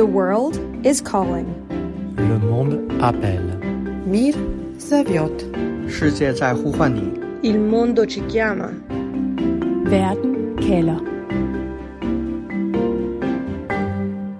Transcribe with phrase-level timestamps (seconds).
[0.00, 1.46] The world is calling.
[2.16, 3.58] Le monde appelle.
[4.06, 4.32] Mir
[4.78, 5.44] zaviot.
[7.42, 8.72] Il mondo ci chiama.
[9.90, 11.19] Werden Keller.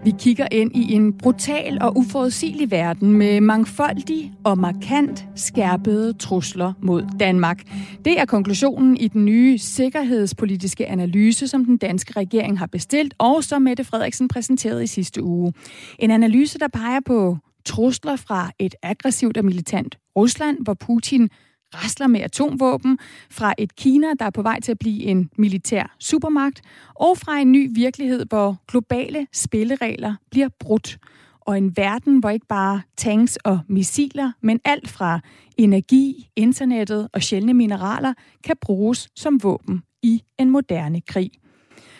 [0.04, 6.72] Vi kigger ind i en brutal og uforudsigelig verden med mangfoldige og markant skærpede trusler
[6.82, 7.62] mod Danmark.
[8.04, 13.44] Det er konklusionen i den nye sikkerhedspolitiske analyse, som den danske regering har bestilt, og
[13.44, 15.52] som Mette Frederiksen præsenterede i sidste uge.
[15.98, 21.28] En analyse, der peger på trusler fra et aggressivt og militant Rusland, hvor Putin
[21.74, 22.98] rasler med atomvåben,
[23.30, 26.62] fra et Kina, der er på vej til at blive en militær supermagt,
[26.94, 30.98] og fra en ny virkelighed, hvor globale spilleregler bliver brudt.
[31.40, 35.20] Og en verden, hvor ikke bare tanks og missiler, men alt fra
[35.56, 41.30] energi, internettet og sjældne mineraler kan bruges som våben i en moderne krig.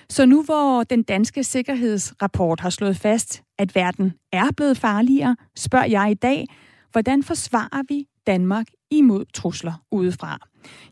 [0.09, 5.87] Så nu hvor den danske sikkerhedsrapport har slået fast, at verden er blevet farligere, spørger
[5.87, 6.47] jeg i dag,
[6.93, 10.39] hvordan forsvarer vi Danmark imod trusler udefra.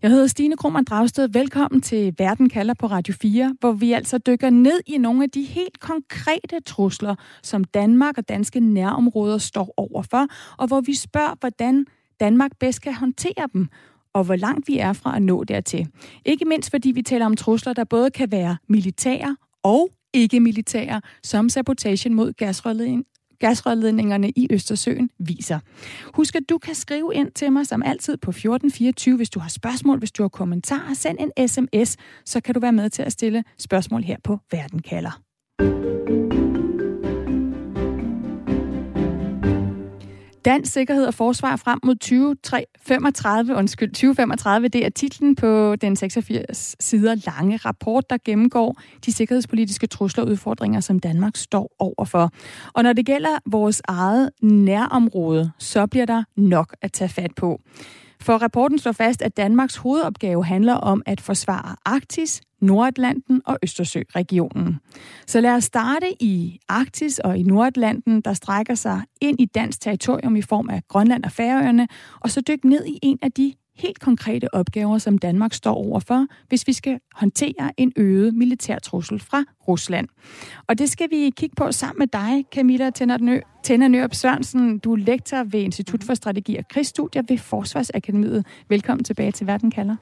[0.03, 1.29] Jeg hedder Stine Krummer Dragsted.
[1.33, 5.31] Velkommen til Verden kalder på Radio 4, hvor vi altså dykker ned i nogle af
[5.31, 10.27] de helt konkrete trusler, som Danmark og danske nærområder står overfor,
[10.59, 11.87] og hvor vi spørger, hvordan
[12.21, 13.69] Danmark bedst kan håndtere dem,
[14.13, 15.89] og hvor langt vi er fra at nå dertil.
[16.25, 21.49] Ikke mindst fordi vi taler om trusler, der både kan være militære og ikke-militære, som
[21.49, 23.05] sabotagen mod gasrørledningen
[23.39, 25.59] gasrørledningerne i Østersøen viser.
[26.15, 29.49] Husk, at du kan skrive ind til mig som altid på 1424, hvis du har
[29.49, 30.95] spørgsmål, hvis du har kommentarer.
[30.95, 34.83] Send en sms, så kan du være med til at stille spørgsmål her på Verden
[34.83, 35.28] kalder.
[40.45, 46.77] Dansk Sikkerhed og Forsvar frem mod 2035, undskyld, 2035, det er titlen på den 86
[46.81, 52.31] sider lange rapport, der gennemgår de sikkerhedspolitiske trusler og udfordringer, som Danmark står overfor.
[52.73, 57.61] Og når det gælder vores eget nærområde, så bliver der nok at tage fat på.
[58.21, 64.77] For rapporten slår fast, at Danmarks hovedopgave handler om at forsvare Arktis, Nordatlanten og Østersøregionen.
[65.27, 69.81] Så lad os starte i Arktis og i Nordatlanten, der strækker sig ind i dansk
[69.81, 71.89] territorium i form af Grønland og Færøerne,
[72.21, 76.27] og så dykke ned i en af de helt konkrete opgaver, som Danmark står overfor,
[76.49, 80.09] hvis vi skal håndtere en øget militær trussel fra Rusland.
[80.67, 84.79] Og det skal vi kigge på sammen med dig, Camilla Tænder Nørup Sørensen.
[84.79, 88.47] Du er lektor ved Institut for Strategi og Krigsstudier ved Forsvarsakademiet.
[88.69, 89.97] Velkommen tilbage til Verden kalder.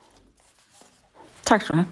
[1.45, 1.89] Tak skal du have.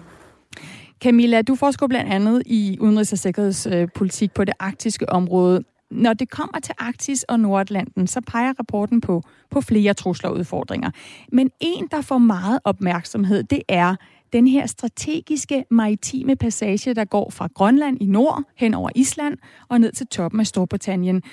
[1.01, 5.63] Camilla, du forsker blandt andet i udenrigs- og sikkerhedspolitik på det arktiske område.
[5.91, 10.35] Når det kommer til Arktis og Nordatlanten, så peger rapporten på, på flere trusler og
[10.35, 10.91] udfordringer.
[11.31, 13.95] Men en, der får meget opmærksomhed, det er
[14.33, 19.37] den her strategiske maritime passage, der går fra Grønland i nord hen over Island
[19.69, 21.23] og ned til toppen af Storbritannien.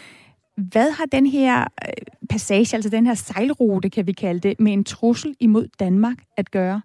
[0.56, 1.92] Hvad har den her øh,
[2.30, 6.50] passage, altså den her sejlrute, kan vi kalde det, med en trussel imod Danmark at
[6.50, 6.80] gøre?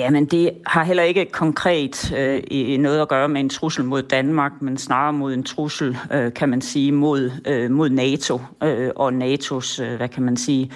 [0.00, 4.52] Jamen, det har heller ikke konkret øh, noget at gøre med en trussel mod Danmark,
[4.60, 9.08] men snarere mod en trussel, øh, kan man sige, mod, øh, mod NATO øh, og
[9.08, 10.70] NATO's, øh, hvad kan man sige,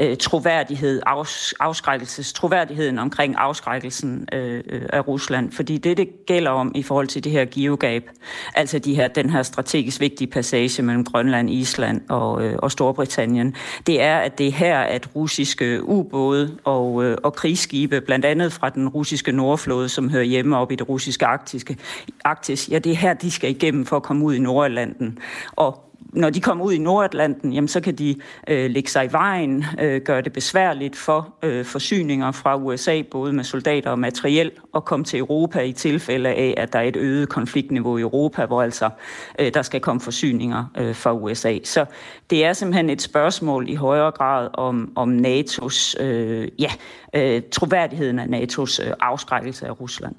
[0.00, 5.52] øh, troværdighed, afs, afskrækkelses, troværdigheden omkring afskrækkelsen øh, øh, af Rusland.
[5.52, 8.10] Fordi det, det gælder om i forhold til det her geogab,
[8.54, 13.56] altså de her, den her strategisk vigtige passage mellem Grønland, Island og, øh, og Storbritannien,
[13.86, 18.52] det er, at det er her, at russiske ubåde og, øh, og krigsskibe, blandt andet
[18.52, 21.76] fra den russiske nordflåde, som hører hjemme op i det russiske arktiske,
[22.24, 25.18] Arktis, ja, det er her, de skal igennem for at komme ud i Nordatlanten.
[25.52, 28.16] Og når de kommer ud i Nordatlanten, jamen, så kan de
[28.48, 33.32] øh, lægge sig i vejen, øh, gøre det besværligt for øh, forsyninger fra USA, både
[33.32, 36.96] med soldater og materiel, og komme til Europa i tilfælde af, at der er et
[36.96, 38.90] øget konfliktniveau i Europa, hvor altså
[39.38, 41.58] øh, der skal komme forsyninger øh, fra USA.
[41.64, 41.84] Så
[42.30, 46.70] det er simpelthen et spørgsmål i højere grad om, om NATO's, øh, ja,
[47.14, 50.14] øh, troværdigheden af NATO's øh, afskrækkelse af Rusland.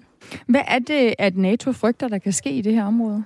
[0.47, 3.23] Hvad er det, at NATO frygter, der kan ske i det her område?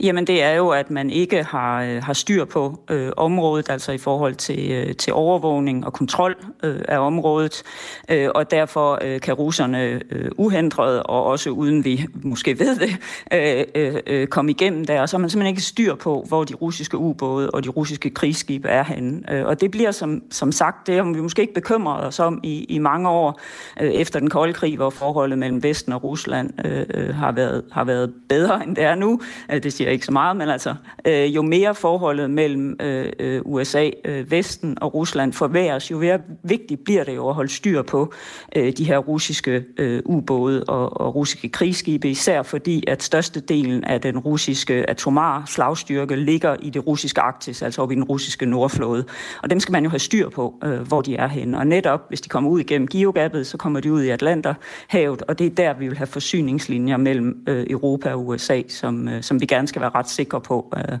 [0.00, 3.92] Jamen det er jo, at man ikke har, øh, har styr på øh, området, altså
[3.92, 7.62] i forhold til, øh, til overvågning og kontrol øh, af området,
[8.08, 12.96] øh, og derfor øh, kan russerne øh, uhindret og også uden vi måske ved det,
[13.32, 16.44] øh, øh, øh komme igennem der, og så har man simpelthen ikke styr på, hvor
[16.44, 19.32] de russiske ubåde og de russiske krigsskibe er henne.
[19.32, 22.40] Øh, og det bliver som, som sagt, det har vi måske ikke bekymret os om
[22.42, 23.40] i, i mange år
[23.80, 27.64] øh, efter den kolde krig, hvor forholdet mellem Vesten og Rusland øh, øh har, været,
[27.72, 29.20] har været bedre, end det er nu.
[29.50, 30.74] Det siger siger ikke så meget, men altså,
[31.04, 36.18] øh, jo mere forholdet mellem øh, øh, USA, øh, Vesten og Rusland forværres, jo mere
[36.42, 38.12] vigtigt bliver det jo at holde styr på
[38.56, 44.00] øh, de her russiske øh, ubåde og, og russiske krigsskibe, især fordi at størstedelen af
[44.00, 49.04] den russiske atomar slagstyrke ligger i det russiske Arktis, altså oppe i den russiske nordflåde.
[49.42, 51.58] Og dem skal man jo have styr på, øh, hvor de er henne.
[51.58, 55.38] Og netop, hvis de kommer ud igennem Giogabet, så kommer de ud i Atlanterhavet, og
[55.38, 59.40] det er der, vi vil have forsyningslinjer mellem øh, Europa og USA, som, øh, som
[59.40, 60.98] vi gerne skal være ret sikre på øh,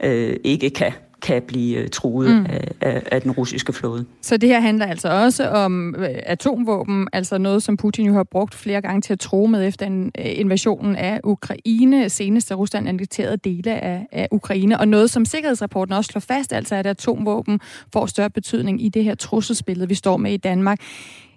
[0.00, 0.92] øh, ikke kan
[1.24, 2.46] kan blive øh, truet mm.
[2.80, 4.04] af, af, den russiske flåde.
[4.22, 8.24] Så det her handler altså også om øh, atomvåben, altså noget, som Putin jo har
[8.24, 12.08] brugt flere gange til at tro med efter en, invasionen af Ukraine.
[12.08, 16.52] Senest har Rusland annekteret dele af, af Ukraine, og noget, som Sikkerhedsrapporten også slår fast,
[16.52, 17.60] altså at atomvåben
[17.92, 20.80] får større betydning i det her trusselsbillede, vi står med i Danmark.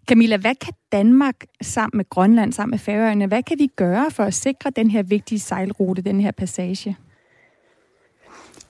[0.08, 4.24] Camilla, hvad kan Danmark sammen med Grønland, sammen med Færøerne, hvad kan vi gøre for
[4.24, 6.98] at sikre den her vigtige sejlrute, den her passage?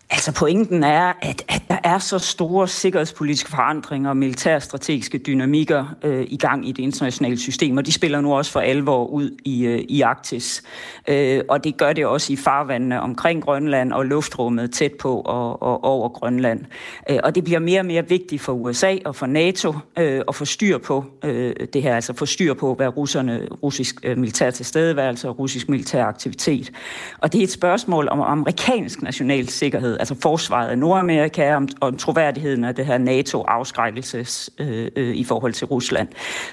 [0.10, 6.26] Altså pointen er, at, at der er så store sikkerhedspolitiske forandringer og militærstrategiske dynamikker øh,
[6.30, 9.66] i gang i det internationale system, og de spiller nu også for alvor ud i,
[9.66, 10.64] øh, i Arktis.
[11.08, 15.62] Øh, og det gør det også i farvandene omkring Grønland og luftrummet tæt på og,
[15.62, 16.66] og over Grønland.
[17.10, 20.36] Øh, og det bliver mere og mere vigtigt for USA og for NATO øh, at
[20.36, 24.52] få styr på øh, det her, altså få styr på, hvad russerne, russisk øh, militær
[24.52, 26.72] tilstedeværelse og russisk militær aktivitet.
[27.18, 31.98] Og det er et spørgsmål om amerikansk national sikkerhed altså forsvaret af Nordamerika, om, om
[31.98, 36.08] troværdigheden af det her NATO-afskrækkelses øh, øh, i forhold til Rusland.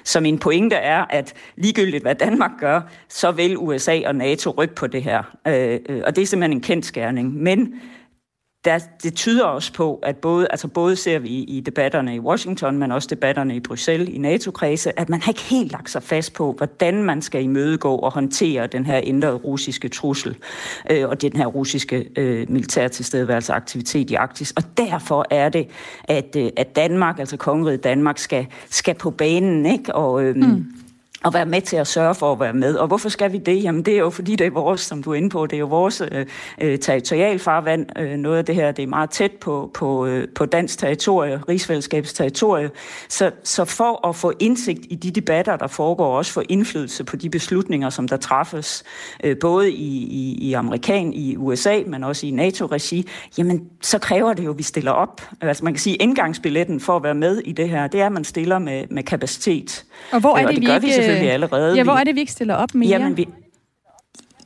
[0.05, 4.75] Så min pointe er, at ligegyldigt hvad Danmark gør, så vil USA og NATO rykke
[4.75, 5.23] på det her.
[5.47, 7.35] Øh, øh, og det er simpelthen en kendskærning.
[7.43, 7.75] Men
[8.65, 12.79] der, det tyder også på, at både, altså både ser vi i debatterne i Washington,
[12.79, 16.33] men også debatterne i Bruxelles, i NATO-kredse, at man har ikke helt lagt sig fast
[16.33, 20.37] på, hvordan man skal imødegå og håndtere den her ændrede russiske trussel
[20.91, 24.53] øh, og den her russiske øh, militær tilstedeværelse aktivitet i Arktis.
[24.53, 25.69] Og derfor er det,
[26.05, 29.95] at, øh, at Danmark, altså kongeriget Danmark, skal, skal på banen, ikke?
[29.95, 30.67] Og, øh, mm
[31.25, 32.75] at være med til at sørge for at være med.
[32.75, 33.63] Og hvorfor skal vi det?
[33.63, 35.61] Jamen det er jo fordi, det er vores, som du er inde på, det er
[35.61, 36.27] jo vores øh,
[36.61, 37.99] øh territorialfarvand.
[37.99, 41.41] Øh, noget af det her, det er meget tæt på, på, øh, på dansk territorie,
[41.49, 42.71] rigsfællesskabets territorie.
[43.09, 47.17] Så, så for at få indsigt i de debatter, der foregår, også få indflydelse på
[47.17, 48.85] de beslutninger, som der træffes,
[49.25, 54.33] øh, både i, i, i amerikan, i USA, men også i NATO-regi, jamen så kræver
[54.33, 55.21] det jo, at vi stiller op.
[55.41, 58.13] Altså man kan sige, indgangsbilletten for at være med i det her, det er, at
[58.13, 59.85] man stiller med, med kapacitet.
[60.13, 60.87] Og hvor er det, øh, og det vi gør ikke...
[60.87, 61.77] vi selvfølgelig allerede.
[61.77, 62.89] Ja, hvor er det, vi ikke stiller op mere?
[62.89, 63.29] Jamen, vi,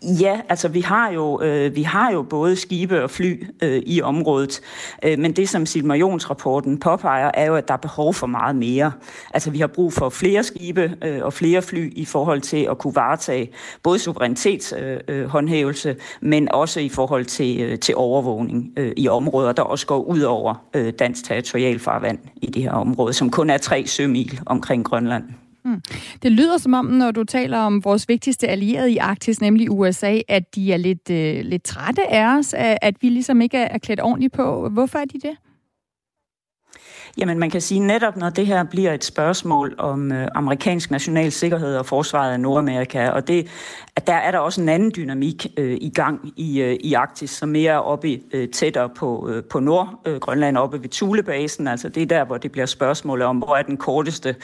[0.02, 4.02] Ja, altså vi har jo, øh, vi har jo både skibe og fly øh, i
[4.02, 4.60] området,
[5.02, 8.92] øh, men det som Silmarions-rapporten påpeger, er jo, at der er behov for meget mere.
[9.34, 12.78] Altså vi har brug for flere skibe øh, og flere fly i forhold til at
[12.78, 13.50] kunne varetage
[13.82, 19.52] både suverænitetshåndhævelse, øh, øh men også i forhold til, øh, til overvågning øh, i områder,
[19.52, 23.58] der også går ud over øh, dansk territorialfarvand i det her område, som kun er
[23.58, 25.24] tre sømil omkring Grønland.
[25.78, 25.98] Mm.
[26.22, 30.18] Det lyder som om, når du taler om vores vigtigste allierede i Arktis, nemlig USA,
[30.28, 34.00] at de er lidt, øh, lidt trætte af os, at vi ligesom ikke er klædt
[34.00, 34.68] ordentligt på.
[34.68, 35.47] Hvorfor er de det?
[37.18, 41.32] Jamen man kan sige netop, når det her bliver et spørgsmål om øh, amerikansk national
[41.32, 43.48] sikkerhed og forsvaret af Nordamerika, og det,
[43.96, 47.30] at der er der også en anden dynamik øh, i gang i, øh, i Arktis,
[47.30, 51.88] som mere er oppe øh, tættere på, øh, på Nordgrønland, øh, oppe ved Thulebasen, altså
[51.88, 54.36] det er der, hvor det bliver spørgsmål om, hvor er den korteste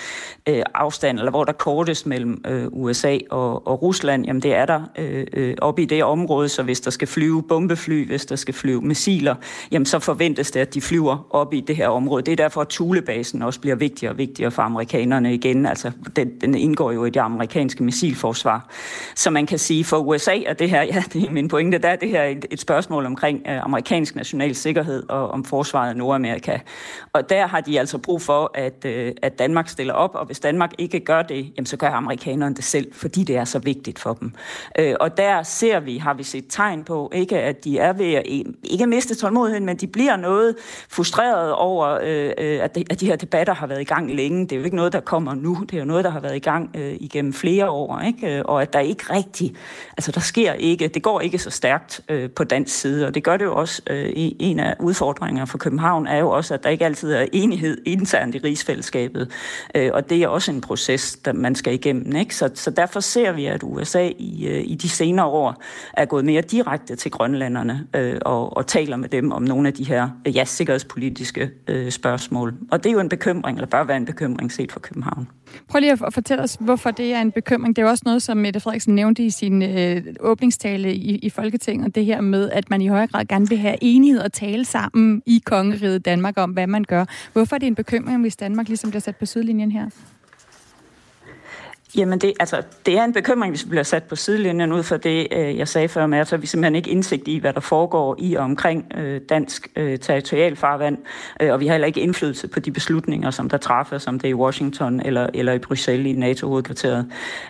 [0.49, 4.67] øh, afstand, eller hvor der kortest mellem øh, USA og, og Rusland, jamen det er
[4.67, 8.37] der øh, øh, oppe i det område, så hvis der skal flyve bombefly, hvis der
[8.37, 9.35] skal flyve missiler,
[9.71, 12.23] jamen så forventes det, at de flyver op i det her område.
[12.23, 15.67] Det er derfor, hvor Thulebasen også bliver vigtigere og vigtigere for amerikanerne igen.
[15.67, 18.69] Altså, den, den indgår jo i det amerikanske missilforsvar.
[19.15, 21.89] Så man kan sige, for USA er det her, ja, det er min pointe, der
[21.89, 25.97] er det her et, et spørgsmål omkring øh, amerikansk national sikkerhed og om forsvaret af
[25.97, 26.59] Nordamerika.
[27.13, 30.41] Og der har de altså brug for, at, øh, at Danmark stiller op, og hvis
[30.41, 33.99] Danmark ikke gør det, jamen, så gør amerikanerne det selv, fordi det er så vigtigt
[33.99, 34.33] for dem.
[34.79, 38.15] Øh, og der ser vi, har vi set tegn på, ikke at de er ved
[38.15, 38.23] at,
[38.65, 40.57] ikke miste tålmodigheden, men de bliver noget
[40.89, 44.15] frustreret over, øh, øh, Øh, at, de, at de her debatter har været i gang
[44.15, 44.43] længe.
[44.43, 45.59] Det er jo ikke noget, der kommer nu.
[45.71, 48.39] Det er jo noget, der har været i gang øh, igennem flere år, ikke?
[48.39, 49.55] Øh, og at der ikke rigtig,
[49.97, 53.25] altså der sker ikke, det går ikke så stærkt øh, på dansk side, og det
[53.25, 53.83] gør det jo også.
[53.91, 57.79] Øh, en af udfordringerne for København er jo også, at der ikke altid er enighed
[57.87, 59.31] internt i rigsfællesskabet,
[59.75, 62.17] Øh, og det er også en proces, der man skal igennem.
[62.17, 62.37] Ikke?
[62.37, 66.25] Så, så derfor ser vi, at USA i, øh, i de senere år er gået
[66.25, 70.09] mere direkte til grønlanderne øh, og, og taler med dem om nogle af de her
[70.27, 72.69] øh, ja, sikkerhedspolitiske øh, spørgsmål spørgsmål.
[72.71, 75.29] Og det er jo en bekymring, eller bør være en bekymring set for København.
[75.69, 77.77] Prøv lige at fortælle os, hvorfor det er en bekymring.
[77.77, 81.31] Det er jo også noget, som Mette Frederiksen nævnte i sin øh, åbningstale i, i
[81.31, 84.65] Folketinget, det her med, at man i højere grad gerne vil have enighed og tale
[84.65, 87.05] sammen i kongeriget Danmark om, hvad man gør.
[87.33, 89.91] Hvorfor er det en bekymring, hvis Danmark ligesom bliver sat på sydlinjen her?
[91.97, 94.97] Jamen, det, altså, det er en bekymring, hvis vi bliver sat på sidelinjen ud fra
[94.97, 98.17] det, øh, jeg sagde før med, at vi simpelthen ikke indsigt i, hvad der foregår
[98.19, 100.99] i og omkring øh, dansk øh, territorialfarvand,
[101.41, 104.29] øh, og vi har heller ikke indflydelse på de beslutninger, som der træffes, som det
[104.29, 107.07] er i Washington eller, eller i Bruxelles i NATO-hovedkvarteret.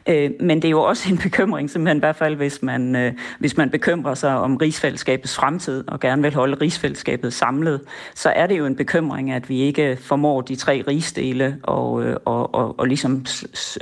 [0.09, 3.13] Øh, men det er jo også en bekymring, simpelthen i hvert fald, hvis man, øh,
[3.39, 7.81] hvis man bekymrer sig om rigsfællesskabets fremtid og gerne vil holde rigsfællesskabet samlet,
[8.15, 12.17] så er det jo en bekymring, at vi ikke formår de tre rigsdele og, øh,
[12.25, 13.27] og, og, og ligesom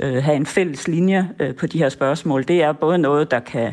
[0.01, 2.43] øh, have en fælles linje øh, på de her spørgsmål.
[2.47, 3.71] Det er både noget, der kan,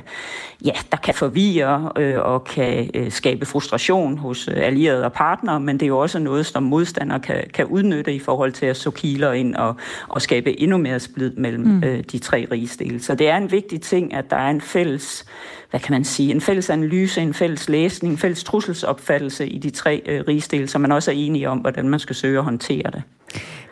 [0.65, 5.61] ja, der kan forvirre øh, og kan øh, skabe frustration hos øh, allierede og partnere,
[5.61, 8.77] men det er jo også noget, som modstandere kan, kan udnytte i forhold til at
[8.77, 9.77] så kiler ind og,
[10.09, 11.85] og skabe endnu mere splid mellem mm.
[11.85, 13.03] øh, de tre rigsdele.
[13.03, 15.25] Så det er en vigtig ting, at der er en fælles
[15.71, 19.71] hvad kan man sige, en fælles analyse, en fælles læsning, en fælles trusselsopfattelse i de
[19.71, 22.91] tre øh, rigsdele, så man også er enige om, hvordan man skal søge at håndtere
[22.93, 23.03] det.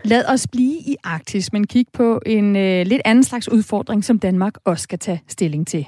[0.05, 4.19] Lad os blive i Arktis, men kig på en øh, lidt anden slags udfordring, som
[4.19, 5.87] Danmark også skal tage stilling til.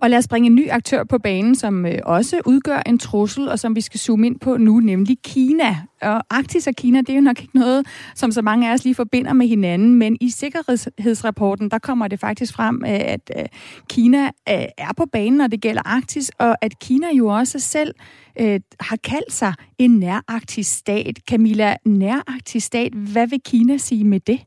[0.00, 3.48] Og lad os bringe en ny aktør på banen, som øh, også udgør en trussel,
[3.48, 5.76] og som vi skal zoome ind på nu, nemlig Kina.
[6.02, 8.84] Og Arktis og Kina, det er jo nok ikke noget, som så mange af os
[8.84, 13.44] lige forbinder med hinanden, men i sikkerhedsrapporten, der kommer det faktisk frem, øh, at øh,
[13.88, 17.94] Kina er på banen, når det gælder Arktis, og at Kina jo også selv
[18.40, 21.18] øh, har kaldt sig en nærarktisk stat.
[21.30, 24.40] Camilla, nærarktisk stat, hvad vil Kina sige med det?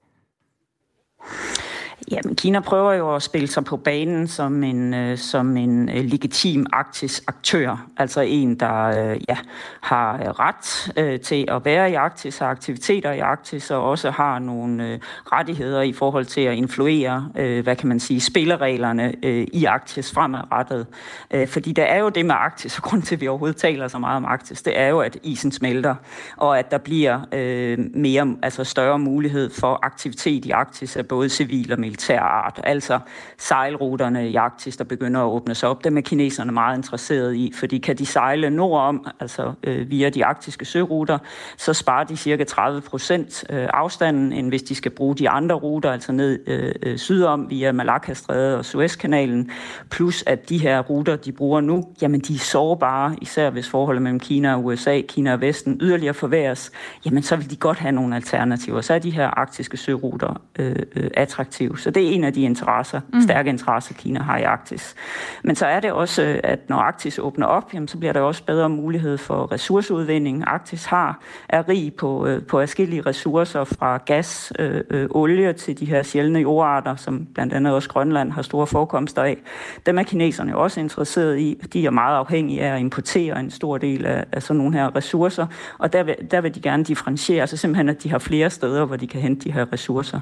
[2.11, 6.05] Jamen, Kina prøver jo at spille sig på banen som en, øh, som en øh,
[6.05, 7.85] legitim arktisk aktør.
[7.97, 9.37] Altså en, der øh, ja,
[9.81, 14.11] har øh, ret øh, til at være i Arktis, har aktiviteter i Arktis, og også
[14.11, 14.99] har nogle øh,
[15.31, 20.11] rettigheder i forhold til at influere, øh, hvad kan man sige, spillereglerne øh, i Arktis
[20.11, 20.87] fremadrettet.
[21.31, 23.87] Øh, fordi der er jo det med Arktis, og grund til, at vi overhovedet taler
[23.87, 25.95] så meget om Arktis, det er jo, at isen smelter,
[26.37, 31.29] og at der bliver øh, mere, altså større mulighed for aktivitet i Arktis af både
[31.29, 31.88] civil og militær
[32.19, 32.61] art.
[32.63, 32.99] Altså
[33.37, 35.83] sejlruterne i Arktis, der begynder at åbne sig op.
[35.83, 40.25] Dem er kineserne meget interesserede i, fordi kan de sejle nordom, altså øh, via de
[40.25, 41.17] arktiske søruter,
[41.57, 45.55] så sparer de cirka 30 procent øh, afstanden, end hvis de skal bruge de andre
[45.55, 49.51] ruter, altså ned øh, øh sydom via Malakastrædet og Suezkanalen.
[49.89, 54.01] Plus at de her ruter, de bruger nu, jamen de er sårbare, især hvis forholdet
[54.01, 56.71] mellem Kina og USA, Kina og Vesten yderligere forværres,
[57.05, 58.81] jamen så vil de godt have nogle alternativer.
[58.81, 61.77] Så er de her arktiske søruter øh, øh, attraktive.
[61.79, 63.21] Så det er en af de interesser, mm.
[63.21, 64.95] stærke interesser, Kina har i Arktis.
[65.43, 68.43] Men så er det også, at når Arktis åbner op, jamen, så bliver der også
[68.43, 70.43] bedre mulighed for ressourceudvinding.
[70.47, 71.19] Arktis har
[71.49, 76.03] er rig på, øh, på forskellige ressourcer, fra gas, øh, øh, olie til de her
[76.03, 79.37] sjældne jordarter, som blandt andet også Grønland har store forekomster af.
[79.85, 81.61] Dem er kineserne også interesseret i.
[81.73, 84.95] De er meget afhængige af at importere en stor del af, af sådan nogle her
[84.95, 88.49] ressourcer, og der vil, der vil de gerne differentiere, altså simpelthen, at de har flere
[88.49, 90.19] steder, hvor de kan hente de her ressourcer.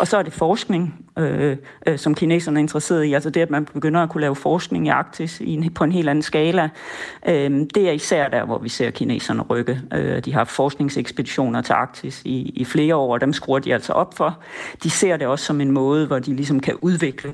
[0.00, 1.56] Og så er det forskning, øh,
[1.86, 3.12] øh, som kineserne er interesseret i.
[3.12, 5.92] Altså det, at man begynder at kunne lave forskning i Arktis i en, på en
[5.92, 6.68] helt anden skala.
[7.28, 9.80] Øh, det er især der, hvor vi ser kineserne rykke.
[9.94, 13.92] Øh, de har forskningsekspeditioner til Arktis i, i flere år, og dem skruer de altså
[13.92, 14.38] op for.
[14.82, 17.32] De ser det også som en måde, hvor de ligesom kan udvikle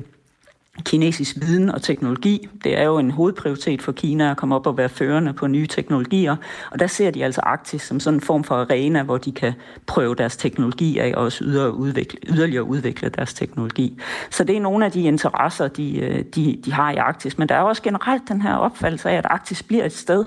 [0.84, 2.48] kinesisk viden og teknologi.
[2.64, 5.66] Det er jo en hovedprioritet for Kina at komme op og være førende på nye
[5.66, 6.36] teknologier,
[6.70, 9.52] og der ser de altså Arktis som sådan en form for arena, hvor de kan
[9.86, 13.98] prøve deres teknologi af og også yderligere udvikle, yderligere udvikle deres teknologi.
[14.30, 17.38] Så det er nogle af de interesser, de, øh, de, de har i Arktis.
[17.38, 20.24] Men der er også generelt den her opfattelse af, at Arktis bliver et sted,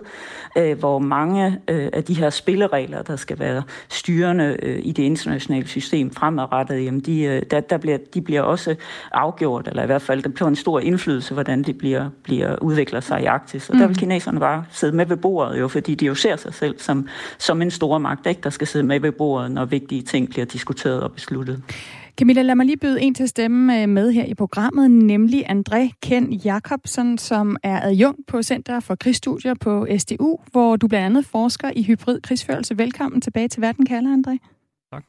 [0.58, 5.67] øh, hvor mange øh, af de her spilleregler, der skal være styrende i det internationale
[5.67, 8.75] system fremadrettet, jamen de, der, der bliver, de bliver også
[9.12, 13.21] afgjort, eller i hvert fald får en stor indflydelse, hvordan det bliver, bliver udvikler sig
[13.21, 13.69] i Arktis.
[13.69, 13.79] Og mm.
[13.79, 14.00] der vil mm.
[14.00, 17.07] kineserne bare sidde med ved bordet, jo, fordi de jo ser sig selv som,
[17.38, 20.45] som en stor magt, ikke, der skal sidde med ved bordet, når vigtige ting bliver
[20.45, 21.63] diskuteret og besluttet.
[22.17, 25.89] Camilla, lad mig lige byde en til stemme øh, med her i programmet, nemlig André
[26.01, 31.25] Ken Jacobsen, som er adjunkt på Center for Krigsstudier på SDU, hvor du blandt andet
[31.25, 32.77] forsker i hybrid krigsførelse.
[32.77, 34.38] Velkommen tilbage til Verden kalder, André.
[34.93, 35.03] Tak.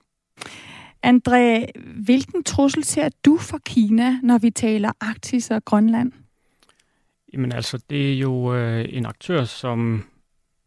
[1.06, 1.66] André,
[2.04, 6.12] hvilken trussel ser du for Kina, når vi taler Arktis og Grønland?
[7.32, 10.04] Jamen altså, det er jo øh, en aktør, som,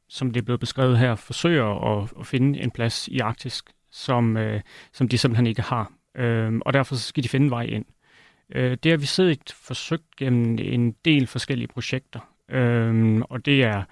[0.08, 4.38] som det er blevet beskrevet her, forsøger at, at finde en plads i Arktis, som,
[4.38, 4.62] øh,
[4.94, 5.92] som de simpelthen ikke har.
[6.16, 7.86] Øh, og derfor skal de finde vej ind.
[8.56, 12.20] Øh, det har vi set forsøgt gennem en del forskellige projekter.
[12.50, 13.84] Øh, og det er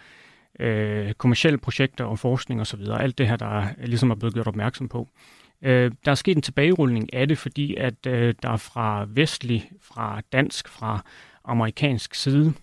[0.60, 2.82] øh, kommersielle projekter og forskning osv.
[3.00, 5.10] Alt det her, der er, ligesom er blevet gjort opmærksom på.
[5.14, 9.72] Øh, Øh, der er sket en tilbagerulning af det, fordi at øh, der fra vestlig,
[9.82, 11.04] fra dansk, fra
[11.46, 12.54] amerikansk side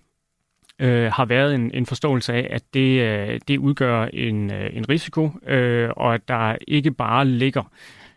[0.78, 4.88] øh, har været en, en forståelse af, at det, øh, det udgør en, øh, en
[4.88, 7.62] risiko, øh, og at der ikke bare ligger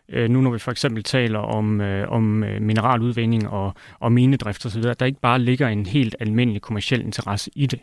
[0.10, 4.66] øh, nu når vi for eksempel taler om, øh, om øh, mineraludvinding og, og minedrift
[4.66, 7.80] osv., at der ikke bare ligger en helt almindelig kommersiel interesse i det.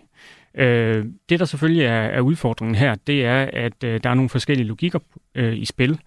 [0.54, 4.28] Øh, det, der selvfølgelig er, er udfordringen her, det er, at øh, der er nogle
[4.28, 4.99] forskellige logikker
[5.35, 5.99] øh, i spil.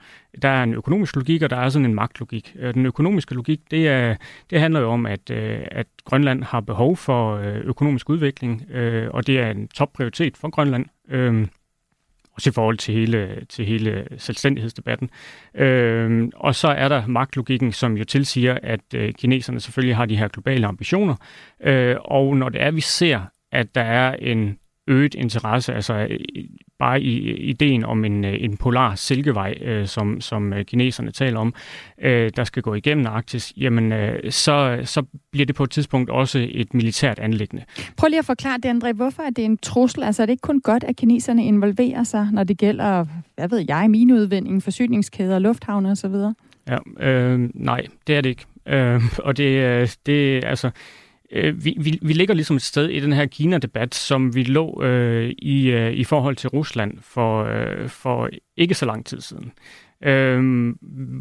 [0.42, 2.56] Der er en økonomisk logik, og der er sådan en magtlogik.
[2.60, 4.16] Øh, den økonomiske logik, det, er,
[4.50, 8.66] det handler jo om, at, øh, at Grønland har behov for øh, økonomisk udvikling,
[9.12, 10.86] og det er en topprioritet for Grønland.
[11.10, 11.48] Øh,
[12.34, 15.10] også i forhold til hele, til hele selvstændighedsdebatten.
[15.56, 20.18] Øh, og så er der magtlogikken, som jo tilsiger, at øh, kineserne selvfølgelig har de
[20.18, 21.16] her globale ambitioner,
[21.64, 23.22] øh, og når det er, vi ser,
[23.52, 26.20] at der er en øget interesse, altså øh,
[26.80, 31.40] bare i ideen om en, øh, en polar silkevej, øh, som, som øh, kineserne taler
[31.40, 31.54] om,
[32.02, 36.10] øh, der skal gå igennem Arktis, jamen øh, så, så bliver det på et tidspunkt
[36.10, 37.64] også et militært anlæggende.
[37.98, 38.92] Prøv lige at forklare det, André.
[38.92, 40.04] Hvorfor er det en trussel?
[40.04, 43.66] Altså er det ikke kun godt, at kineserne involverer sig, når det gælder, hvad ved
[43.68, 46.16] jeg, mineudvinding, forsyningskæder, lufthavne osv.?
[46.68, 48.46] Ja, øh, nej, det er det ikke.
[48.66, 50.72] Øh, og det, det altså
[51.34, 54.84] øh, vi, vi, vi ligger ligesom et sted i den her Kina-debat, som vi lå
[54.84, 59.52] øh, i, øh, i forhold til Rusland for, øh, for ikke så lang tid siden.
[60.06, 60.74] Øh,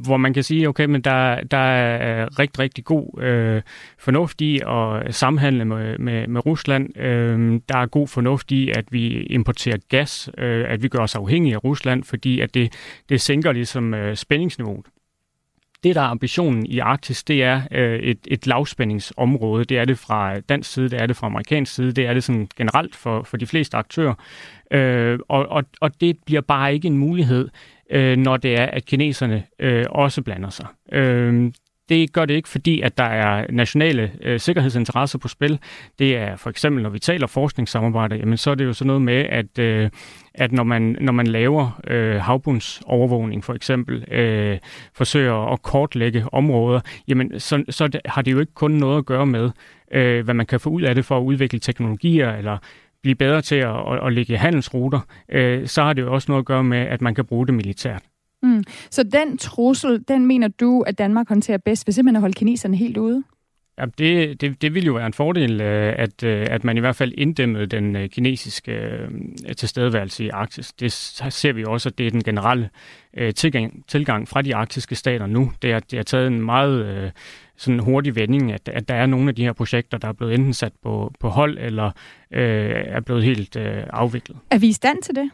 [0.05, 3.63] hvor man kan sige, okay, men der, der er rigtig, rigtig god øh,
[3.99, 6.99] fornuft i at samhandle med, med, med Rusland.
[6.99, 11.15] Øh, der er god fornuft i, at vi importerer gas, øh, at vi gør os
[11.15, 12.73] afhængige af Rusland, fordi at det,
[13.09, 14.87] det sænker ligesom øh, spændingsniveauet
[15.85, 19.65] det, der er ambitionen i Arktis, det er øh, et, et lavspændingsområde.
[19.65, 22.25] Det er det fra dansk side, det er det fra amerikansk side, det er det
[22.25, 24.15] sådan generelt for, for de fleste aktører.
[24.71, 27.49] Øh, og, og, og det bliver bare ikke en mulighed,
[27.91, 30.67] øh, når det er, at kineserne øh, også blander sig.
[30.93, 31.53] Øh,
[31.89, 35.59] det gør det ikke, fordi at der er nationale øh, sikkerhedsinteresser på spil.
[35.99, 39.03] Det er for eksempel, når vi taler forskningssamarbejde, jamen så er det jo sådan noget
[39.03, 39.91] med, at, øh,
[40.35, 44.59] at når, man, når man laver øh, havbundsovervågning for eksempel, øh,
[44.95, 49.27] forsøger at kortlægge områder, jamen så, så har det jo ikke kun noget at gøre
[49.27, 49.51] med,
[49.93, 52.59] øh, hvad man kan få ud af det for at udvikle teknologier eller
[53.03, 56.43] blive bedre til at, at, at lægge handelsruter, øh, så har det jo også noget
[56.43, 58.03] at gøre med, at man kan bruge det militært.
[58.43, 58.65] Mm.
[58.91, 62.77] Så den trussel, den mener du, at Danmark håndterer bedst ved simpelthen at holde kineserne
[62.77, 63.23] helt ude?
[63.79, 66.81] Ja, det, det, det ville jo være en fordel, øh, at, øh, at man i
[66.81, 68.99] hvert fald inddæmmede den øh, kinesiske
[69.57, 70.73] tilstedeværelse i Arktis.
[70.73, 72.71] Det ser vi også, at det er den generelle
[73.35, 75.53] tilgang, tilgang fra de arktiske stater nu.
[75.63, 77.13] Det er, det er taget en meget
[77.57, 80.35] sådan hurtig vending, at, at der er nogle af de her projekter, der er blevet
[80.35, 81.87] enten sat på, på hold, eller
[82.33, 84.39] øh, er blevet helt øh, afviklet.
[84.51, 85.31] Er vi i stand til det?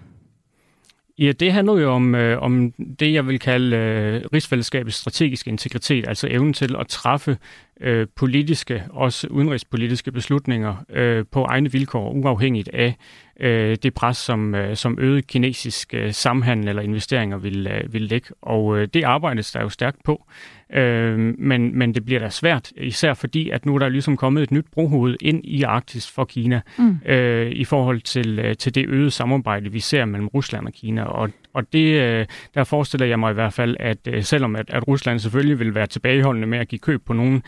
[1.18, 6.08] Ja, det handler jo om, øh, om det, jeg vil kalde øh, rigsfællesskabets strategiske integritet,
[6.08, 7.38] altså evnen til at træffe
[7.80, 12.96] øh, politiske, også udenrigspolitiske beslutninger øh, på egne vilkår, uafhængigt af
[13.40, 18.02] øh, det pres, som, øh, som øget kinesisk øh, samhandel eller investeringer vil, øh, vil
[18.02, 18.28] lægge.
[18.42, 20.24] Og øh, det arbejdes der jo stærkt på.
[20.26, 24.42] Øh, men, men det bliver da svært, især fordi, at nu er der ligesom kommet
[24.42, 26.98] et nyt brohoved ind i Arktis for Kina, mm.
[27.06, 31.02] øh, i forhold til, øh, til det øgede samarbejde, vi ser mellem Rusland og Kina.
[31.04, 34.70] Og, og det, øh, der forestiller jeg mig i hvert fald, at øh, selvom at,
[34.70, 37.42] at Rusland selvfølgelig vil være tilbageholdende med at give køb på nogle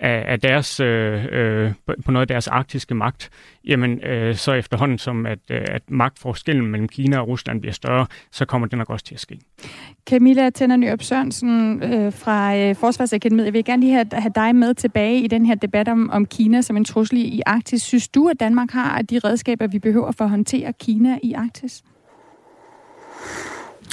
[0.00, 1.72] af, af deres, øh, øh,
[2.04, 3.30] på noget af deres arktiske magt,
[3.64, 8.06] jamen øh, så efterhånden som at, øh, at magtforskellen mellem Kina og Rusland bliver større,
[8.30, 9.38] så kommer det nok også til at ske.
[10.10, 14.54] Camilla Tænder Nyrup Sørensen øh, fra øh, Forsvarsakademiet, jeg vil gerne lige have, have dig
[14.54, 17.82] med tilbage i den her debat om, om Kina som en trussel i Arktis.
[17.82, 21.82] Synes du, at Danmark har de redskaber, vi behøver for at håndtere Kina i Arktis?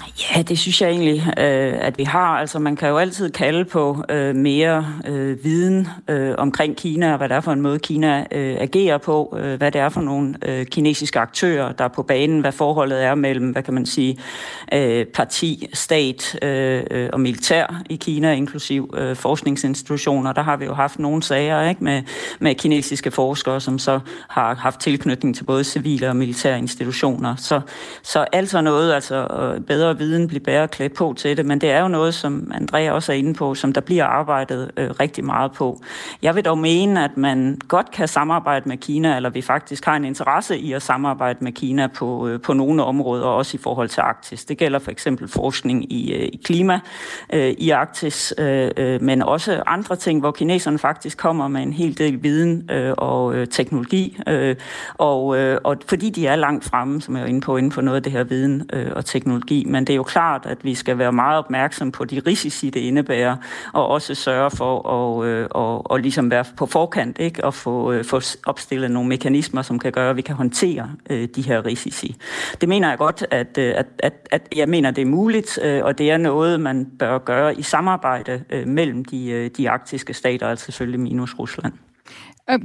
[0.05, 2.39] Ja, det synes jeg egentlig, øh, at vi har.
[2.39, 7.17] Altså, man kan jo altid kalde på øh, mere øh, viden øh, omkring Kina, og
[7.17, 10.01] hvad det er for en måde, Kina øh, agerer på, øh, hvad det er for
[10.01, 13.85] nogle øh, kinesiske aktører, der er på banen, hvad forholdet er mellem, hvad kan man
[13.85, 14.19] sige,
[14.73, 20.33] øh, parti, stat øh, øh og militær i Kina, inklusiv øh, forskningsinstitutioner.
[20.33, 22.03] Der har vi jo haft nogle sager ikke, med,
[22.39, 27.35] med kinesiske forskere, som så har haft tilknytning til både civile og militære institutioner.
[27.35, 27.61] Så,
[28.03, 31.61] så altså noget, altså øh, bedre bedre viden blive bedre klædt på til det, men
[31.61, 34.89] det er jo noget, som Andrea også er inde på, som der bliver arbejdet øh,
[34.99, 35.81] rigtig meget på.
[36.21, 39.95] Jeg vil dog mene, at man godt kan samarbejde med Kina, eller vi faktisk har
[39.95, 43.89] en interesse i at samarbejde med Kina på, øh, på nogle områder, også i forhold
[43.89, 44.45] til Arktis.
[44.45, 46.79] Det gælder for eksempel forskning i, øh, i klima
[47.33, 51.73] øh, i Arktis, øh, øh, men også andre ting, hvor kineserne faktisk kommer med en
[51.73, 54.55] hel del viden øh, og øh, teknologi, øh,
[54.93, 57.81] og, øh, og fordi de er langt fremme, som jeg er inde på, inden for
[57.81, 60.75] noget af det her viden øh, og teknologi, men det er jo klart, at vi
[60.75, 63.35] skal være meget opmærksom på de risici, det indebærer,
[63.73, 67.43] og også sørge for at øh, og, og ligesom være på forkant, ikke?
[67.43, 71.27] og få, øh, få opstillet nogle mekanismer, som kan gøre, at vi kan håndtere øh,
[71.35, 72.15] de her risici.
[72.61, 75.83] Det mener jeg godt, at, øh, at, at, at jeg mener, det er muligt, øh,
[75.83, 80.13] og det er noget, man bør gøre i samarbejde øh, mellem de, øh, de arktiske
[80.13, 81.73] stater, altså selvfølgelig minus Rusland.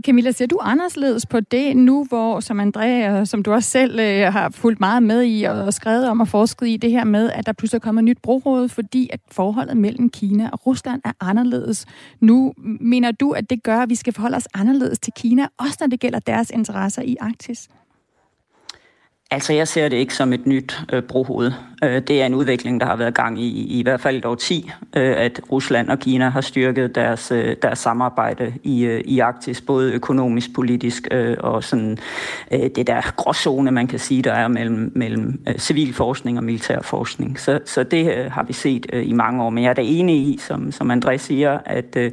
[0.07, 4.33] Camilla, ser du anderledes på det nu, hvor, som Andrea, som du også selv øh,
[4.33, 7.47] har fulgt meget med i og skrevet om og forsket i det her med, at
[7.47, 11.87] der pludselig kommer nyt brohoved, fordi at forholdet mellem Kina og Rusland er anderledes
[12.21, 12.53] nu.
[12.81, 15.87] Mener du, at det gør, at vi skal forholde os anderledes til Kina, også når
[15.87, 17.69] det gælder deres interesser i Arktis?
[19.33, 21.53] Altså, jeg ser det ikke som et nyt øh, brohoved.
[21.85, 24.71] Øh, det er en udvikling, der har været gang i i hvert fald et årti,
[24.97, 29.61] øh, at Rusland og Kina har styrket deres, øh, deres samarbejde i, øh, i Arktis,
[29.61, 31.99] både økonomisk, politisk øh, og sådan
[32.51, 36.45] øh, det der gråzone, man kan sige, der er mellem, mellem øh, civil forskning og
[36.45, 37.41] militær forskning.
[37.41, 39.51] Så, så det øh, har vi set øh, i mange år.
[39.51, 42.11] Men jeg er da enig i, som, som André siger, at øh,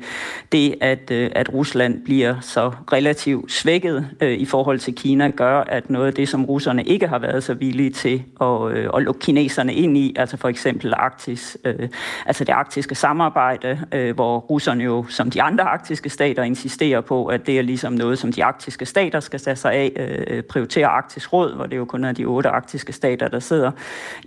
[0.51, 5.59] det, at, øh, at Rusland bliver så relativt svækket øh, i forhold til Kina, gør,
[5.59, 9.03] at noget af det, som russerne ikke har været så villige til at, øh, at
[9.03, 11.89] lukke kineserne ind i, altså for eksempel Arktis, øh,
[12.25, 17.25] altså det arktiske samarbejde, øh, hvor russerne jo, som de andre arktiske stater, insisterer på,
[17.25, 20.43] at det er ligesom noget, som de arktiske stater skal tage sig af, øh, øh
[20.43, 23.71] prioritere Arktisk Råd, hvor det jo kun er de otte arktiske stater, der sidder.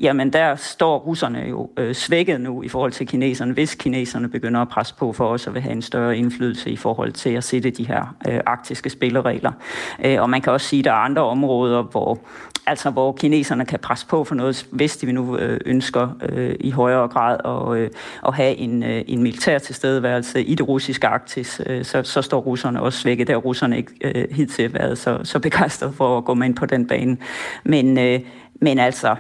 [0.01, 4.61] Jamen der står russerne jo øh, svækket nu i forhold til kineserne, hvis kineserne begynder
[4.61, 7.45] at presse på for os at vil have en større indflydelse i forhold til at
[7.45, 9.53] sætte de her øh, arktiske spilleregler.
[10.05, 12.19] Øh, og man kan også sige, at der er andre områder, hvor
[12.73, 16.71] altså hvor kineserne kan presse på for noget, hvis de nu øh, ønsker øh, i
[16.71, 17.91] højere grad at, øh,
[18.27, 22.41] at have en, øh, en militær tilstedeværelse i det russiske Arktis, øh, så, så står
[22.41, 23.27] russerne også svækket.
[23.27, 26.67] Der russerne ikke øh, hidtil været så, så begejstrede for at gå med ind på
[26.67, 27.17] den bane.
[27.65, 28.21] Men, øh,
[28.61, 29.17] men altså,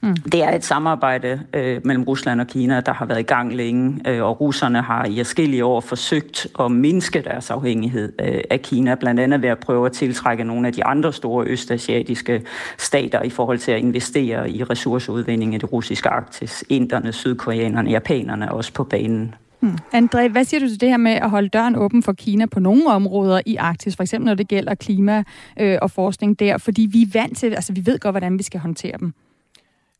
[0.00, 0.16] Mm.
[0.16, 4.00] Det er et samarbejde øh, mellem Rusland og Kina, der har været i gang længe,
[4.06, 8.94] øh, og russerne har i forskellige år forsøgt at mindske deres afhængighed øh, af Kina,
[8.94, 12.42] blandt andet ved at prøve at tiltrække nogle af de andre store østasiatiske
[12.78, 16.64] stater i forhold til at investere i ressourceudvinding i det russiske Arktis.
[16.68, 19.34] Inderne, sydkoreanerne, japanerne også på banen.
[19.60, 19.78] Hmm.
[19.94, 22.60] André, hvad siger du til det her med at holde døren åben for Kina på
[22.60, 25.24] nogle områder i Arktis, for eksempel når det gælder klima
[25.60, 28.42] øh, og forskning der, fordi vi er vant til, altså vi ved godt, hvordan vi
[28.42, 29.14] skal håndtere dem.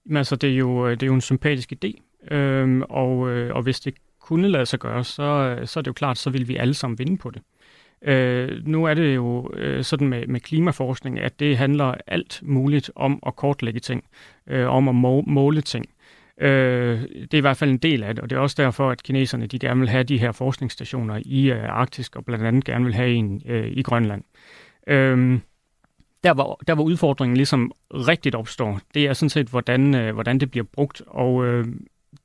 [0.09, 2.03] Men altså, det er jo, øh, det er jo en sympatisk idé,
[2.35, 5.89] øhm, og, øh, og hvis det kunne lade sig gøre, så, øh, så er det
[5.89, 7.43] jo klart, så vil vi alle sammen vinde på det.
[8.03, 12.91] Øh, nu er det jo øh, sådan med, med klimaforskning, at det handler alt muligt
[12.97, 14.05] om at kortlægge ting,
[14.47, 15.87] øh, om at må, måle ting.
[16.41, 18.91] Øh, det er i hvert fald en del af det, og det er også derfor,
[18.91, 22.65] at kineserne de gerne vil have de her forskningsstationer i øh, Arktis, og blandt andet
[22.65, 24.23] gerne vil have en øh, i Grønland.
[24.87, 25.39] Øh,
[26.25, 30.39] der hvor, der hvor udfordringen ligesom rigtigt opstår, det er sådan set, hvordan, øh, hvordan
[30.39, 31.03] det bliver brugt.
[31.07, 31.67] Og øh,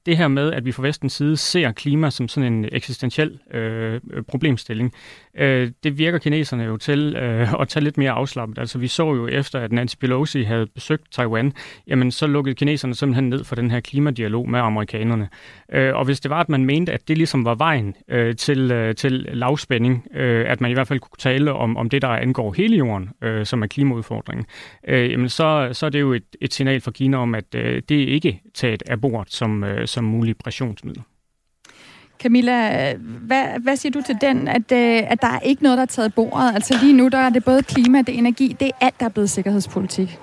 [0.05, 4.01] det her med, at vi fra vestens side ser klima som sådan en eksistentiel øh,
[4.27, 4.93] problemstilling,
[5.37, 8.57] øh, det virker kineserne jo til øh, at tage lidt mere afslappet.
[8.57, 11.53] Altså vi så jo efter, at Nancy Pelosi havde besøgt Taiwan,
[11.87, 15.29] jamen så lukkede kineserne simpelthen ned for den her klimadialog med amerikanerne.
[15.73, 18.71] Øh, og hvis det var, at man mente, at det ligesom var vejen øh, til,
[18.71, 22.07] øh, til lavspænding, øh, at man i hvert fald kunne tale om, om det, der
[22.07, 24.45] angår hele jorden, øh, som er klimaudfordringen,
[24.87, 27.81] øh, jamen så, så er det jo et, et signal fra Kina om, at øh,
[27.89, 31.03] det ikke taget af bord, som, øh, som mulig pressionsmiddel.
[32.19, 35.81] Camilla, hvad, hvad siger du til den, at, øh, at der er ikke noget, der
[35.81, 36.55] er taget bordet?
[36.55, 39.05] Altså lige nu, der er det både klima, det er energi, det er alt, der
[39.05, 40.19] er blevet sikkerhedspolitik.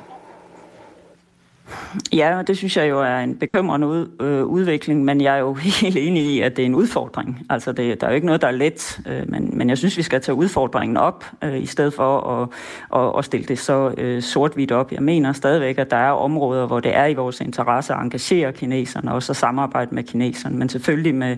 [2.12, 5.54] Ja, det synes jeg jo er en bekymrende ud, øh, udvikling, men jeg er jo
[5.82, 7.46] helt enig i, at det er en udfordring.
[7.50, 9.96] Altså, det, der er jo ikke noget, der er let, øh, men, men jeg synes,
[9.96, 12.48] vi skal tage udfordringen op, øh, i stedet for at,
[13.00, 14.92] at, at stille det så øh, sort-hvidt op.
[14.92, 18.52] Jeg mener stadigvæk, at der er områder, hvor det er i vores interesse at engagere
[18.52, 21.36] kineserne, og også at samarbejde med kineserne, men selvfølgelig med,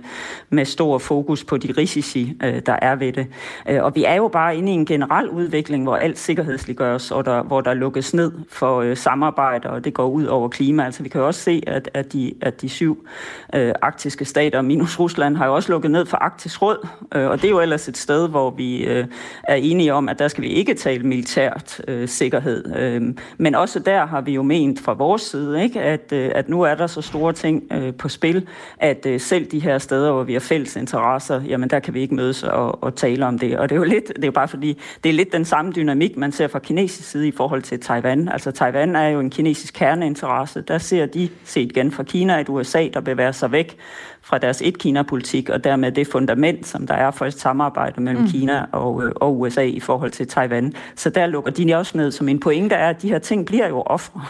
[0.50, 3.26] med stor fokus på de risici, øh, der er ved det.
[3.68, 7.24] Øh, og vi er jo bare inde i en generel udvikling, hvor alt sikkerhedsliggøres, og
[7.24, 10.84] der, hvor der lukkes ned for øh, samarbejde, og det går ud ud over klima.
[10.84, 13.06] Altså vi kan jo også se, at, at, de, at de syv
[13.54, 17.36] øh, arktiske stater minus Rusland har jo også lukket ned for Arktisk Råd, øh, og
[17.36, 19.06] det er jo ellers et sted, hvor vi øh,
[19.44, 22.76] er enige om, at der skal vi ikke tale militært øh, sikkerhed.
[22.76, 23.02] Øh,
[23.38, 26.62] men også der har vi jo ment fra vores side, ikke, at, øh, at nu
[26.62, 28.46] er der så store ting øh, på spil,
[28.78, 32.00] at øh, selv de her steder, hvor vi har fælles interesser, jamen der kan vi
[32.00, 33.58] ikke mødes og, og tale om det.
[33.58, 35.72] Og det er jo lidt, det er jo bare fordi, det er lidt den samme
[35.72, 38.28] dynamik, man ser fra kinesisk side i forhold til Taiwan.
[38.28, 40.60] Altså Taiwan er jo en kinesisk kerne kerneinteresse.
[40.60, 43.76] Der ser de, set igen fra Kina, et USA, der bevæger sig væk
[44.22, 48.28] fra deres et-Kina-politik, og dermed det fundament, som der er for et samarbejde mellem mm.
[48.28, 50.72] Kina og, øh, og USA i forhold til Taiwan.
[50.96, 53.68] Så der lukker de også ned, som en pointe er, at de her ting bliver
[53.68, 54.20] jo ofre.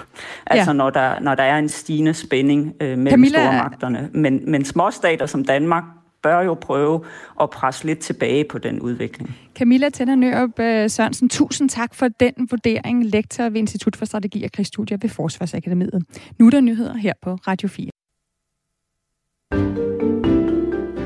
[0.47, 0.77] Altså ja.
[0.77, 3.39] når, der, når der er en stigende spænding øh, mellem Camilla...
[3.39, 4.09] stormagterne.
[4.13, 5.85] Men, men småstater som Danmark
[6.23, 7.05] bør jo prøve
[7.41, 9.37] at presse lidt tilbage på den udvikling.
[9.55, 14.45] Camilla Tænder Nørup øh, Sørensen, tusind tak for den vurdering, lektor ved Institut for Strategi
[14.45, 16.03] og Krigsstudier ved Forsvarsakademiet.
[16.39, 17.89] Nu er der nyheder her på Radio 4.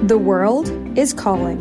[0.09, 1.61] The world is calling.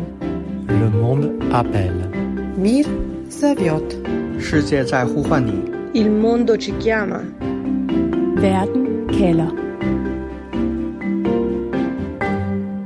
[0.69, 2.11] Le monde appelle.
[2.57, 2.85] Mir
[3.29, 3.95] Zaviot.
[4.39, 5.53] 世界在呼唤你。
[5.93, 7.21] Il mondo ci chiama.
[8.37, 9.51] Verden kalder.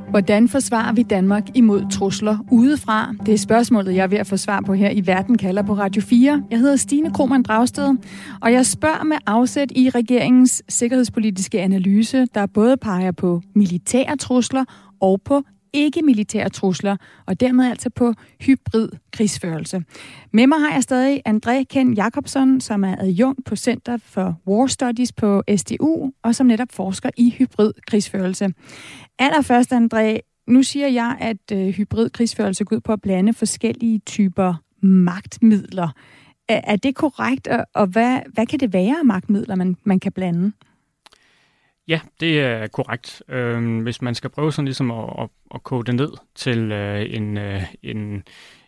[0.09, 3.13] Hvordan forsvarer vi Danmark imod trusler udefra?
[3.25, 5.73] Det er spørgsmålet, jeg er ved at få svar på her i Verden kalder på
[5.73, 6.43] Radio 4.
[6.51, 7.95] Jeg hedder Stine Krohmann Dragsted,
[8.41, 14.63] og jeg spørger med afsæt i regeringens sikkerhedspolitiske analyse, der både peger på militære trusler
[15.01, 15.43] og på
[15.73, 19.83] ikke-militære trusler, og dermed altså på hybrid krigsførelse.
[20.31, 24.67] Med mig har jeg stadig André Ken Jacobsen, som er adjunkt på Center for War
[24.67, 28.53] Studies på SDU, og som netop forsker i hybrid krigsførelse.
[29.19, 33.99] Allerførst, André, nu siger jeg, at øh, hybrid krigsførelse går ud på at blande forskellige
[33.99, 35.89] typer magtmidler.
[36.49, 39.99] Er, er det korrekt, og, og hvad, hvad kan det være af magtmidler, man, man
[39.99, 40.51] kan blande?
[41.89, 43.23] Ja, det er korrekt.
[43.29, 47.05] Øh, hvis man skal prøve sådan ligesom at, at, at kode det ned til øh,
[47.09, 48.23] en, øh, en,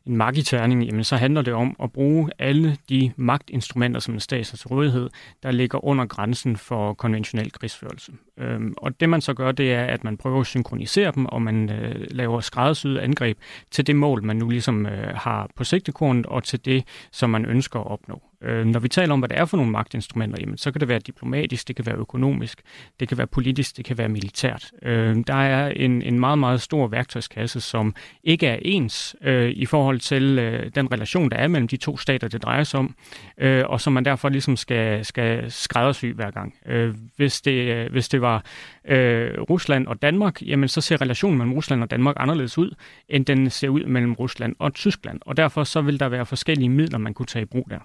[0.05, 4.51] en magiterning, jamen så handler det om at bruge alle de magtinstrumenter, som en stat
[4.51, 5.09] har til rådighed,
[5.43, 8.11] der ligger under grænsen for konventionel krigsførelse.
[8.37, 11.41] Øhm, og det man så gør, det er, at man prøver at synkronisere dem, og
[11.41, 13.37] man øh, laver skræddersyede angreb
[13.71, 17.45] til det mål, man nu ligesom øh, har på sigtekornet, og til det, som man
[17.45, 18.21] ønsker at opnå.
[18.43, 20.87] Øh, når vi taler om, hvad det er for nogle magtinstrumenter, jamen, så kan det
[20.87, 22.61] være diplomatisk, det kan være økonomisk,
[22.99, 24.71] det kan være politisk, det kan være militært.
[24.81, 29.65] Øh, der er en, en meget, meget stor værktøjskasse, som ikke er ens øh, i
[29.65, 32.95] forhold til øh, den relation, der er mellem de to stater, det drejer sig om,
[33.37, 36.55] øh, og som man derfor ligesom skal, skal skræddersy hver gang.
[36.65, 38.43] Øh, hvis, det, øh, hvis det var
[38.85, 42.75] øh, Rusland og Danmark, jamen så ser relationen mellem Rusland og Danmark anderledes ud,
[43.09, 45.19] end den ser ud mellem Rusland og Tyskland.
[45.25, 47.79] Og derfor så vil der være forskellige midler, man kunne tage i brug der.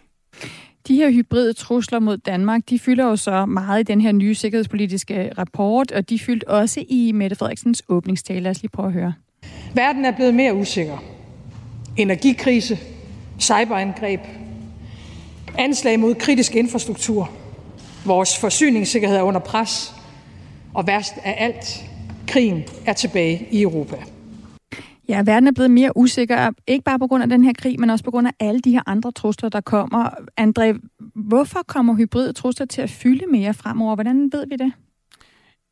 [0.88, 4.34] De her hybride trusler mod Danmark, de fylder jo så meget i den her nye
[4.34, 8.40] sikkerhedspolitiske rapport, og de fyldte også i Mette Frederiksens åbningstale.
[8.40, 9.12] Lad os lige prøve at høre.
[9.74, 11.04] Verden er blevet mere usikker.
[11.96, 12.78] Energikrise,
[13.40, 14.20] cyberangreb,
[15.58, 17.30] anslag mod kritisk infrastruktur,
[18.04, 19.94] vores forsyningssikkerhed er under pres,
[20.74, 21.84] og værst af alt,
[22.26, 23.96] krigen er tilbage i Europa.
[25.08, 27.90] Ja, verden er blevet mere usikker, ikke bare på grund af den her krig, men
[27.90, 30.10] også på grund af alle de her andre trusler, der kommer.
[30.40, 33.94] André, hvorfor kommer hybride trusler til at fylde mere fremover?
[33.94, 34.72] Hvordan ved vi det?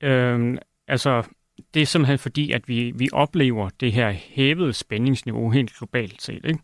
[0.02, 1.22] Øhm, altså,
[1.74, 6.44] det er simpelthen fordi, at vi, vi oplever det her hævede spændingsniveau helt globalt set.
[6.44, 6.58] Ikke?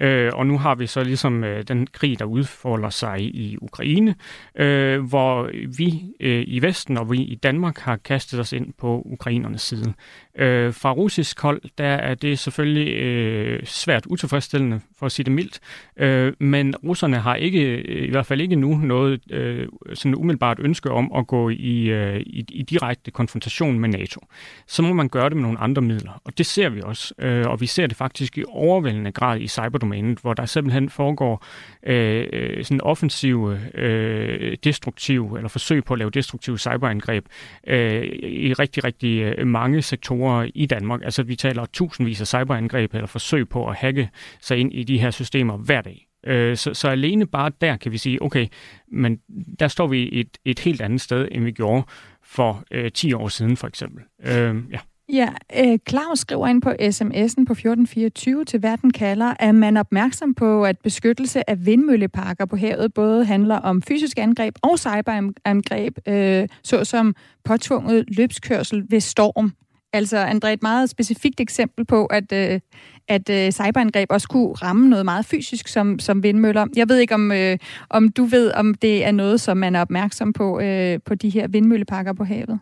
[0.00, 4.14] Øh, og nu har vi så ligesom øh, den krig, der udfolder sig i Ukraine,
[4.54, 9.02] øh, hvor vi øh, i Vesten og vi i Danmark har kastet os ind på
[9.04, 9.92] ukrainernes side.
[10.38, 15.32] Øh, fra russisk hold, der er det selvfølgelig øh, svært utilfredsstillende, for at sige det
[15.32, 15.60] mildt,
[15.96, 20.58] øh, men russerne har ikke, øh, i hvert fald ikke nu, noget øh, sådan umiddelbart
[20.60, 24.20] ønske om at gå i, øh, i, i direkte konfrontation med NATO.
[24.66, 27.46] Så må man gøre det med nogle andre midler, og det ser vi også, øh,
[27.46, 29.89] og vi ser det faktisk i overvældende grad i cyberdomænet,
[30.20, 31.44] hvor der simpelthen foregår
[31.86, 37.24] øh, øh sådan offensive, øh, destruktive, eller forsøg på at lave destruktive cyberangreb
[37.66, 41.00] øh, i rigtig, rigtig øh, mange sektorer i Danmark.
[41.04, 44.98] Altså vi taler tusindvis af cyberangreb eller forsøg på at hacke sig ind i de
[44.98, 46.06] her systemer hver dag.
[46.26, 48.46] Øh, så, så alene bare der kan vi sige, okay,
[48.92, 49.20] men
[49.58, 51.82] der står vi et, et helt andet sted, end vi gjorde
[52.22, 54.04] for øh, 10 år siden for eksempel.
[54.22, 54.78] Øh, ja.
[55.12, 59.80] Ja, øh, Claus skriver ind på sms'en på 1424 til Verden kalder, at man er
[59.80, 65.98] opmærksom på, at beskyttelse af vindmølleparker på havet både handler om fysisk angreb og cyberangreb,
[66.08, 69.52] øh, såsom påtvunget løbskørsel ved storm.
[69.92, 72.60] Altså, André, et meget specifikt eksempel på, at, øh,
[73.08, 76.66] at øh, cyberangreb også kunne ramme noget meget fysisk som, som vindmøller.
[76.76, 77.58] Jeg ved ikke, om, øh,
[77.90, 81.28] om du ved, om det er noget, som man er opmærksom på øh, på de
[81.28, 82.60] her vindmølleparker på havet?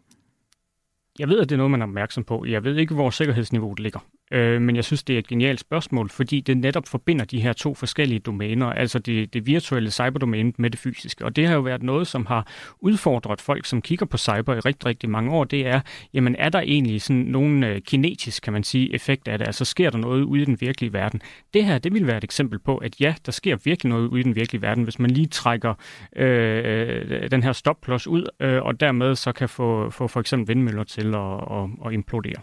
[1.19, 2.45] Jeg ved, at det er noget, man er opmærksom på.
[2.45, 4.01] Jeg ved ikke, hvor sikkerhedsniveauet ligger.
[4.31, 7.53] Øh, men jeg synes, det er et genialt spørgsmål, fordi det netop forbinder de her
[7.53, 11.25] to forskellige domæner, altså det, det virtuelle cyberdomæne med det fysiske.
[11.25, 12.47] Og det har jo været noget, som har
[12.81, 15.45] udfordret folk, som kigger på cyber i rigtig, rigtig mange år.
[15.45, 15.81] Det er,
[16.15, 19.47] jamen er der egentlig sådan nogen øh, kinetisk, kan man sige, effekt af det?
[19.47, 21.23] Altså sker der noget ude i den virkelige verden?
[21.55, 24.21] Det her, det vil være et eksempel på, at ja, der sker virkelig noget ude
[24.21, 25.75] i den virkelige verden, hvis man lige trækker
[26.17, 30.49] øh, øh den her stopklods ud, øh, og dermed så kan få, få for eksempel
[30.49, 32.41] vindmøller til at, at, at implodere.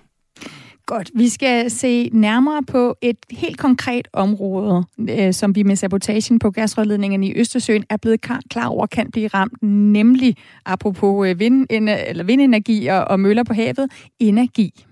[0.85, 1.11] Godt.
[1.13, 6.51] Vi skal se nærmere på et helt konkret område, øh, som vi med sabotagen på
[6.51, 11.97] gasrørledningerne i Østersøen er blevet klar over kan blive ramt, nemlig apropos øh, vind, øh,
[12.07, 14.85] eller vindenergi og, og møller på havet, energi.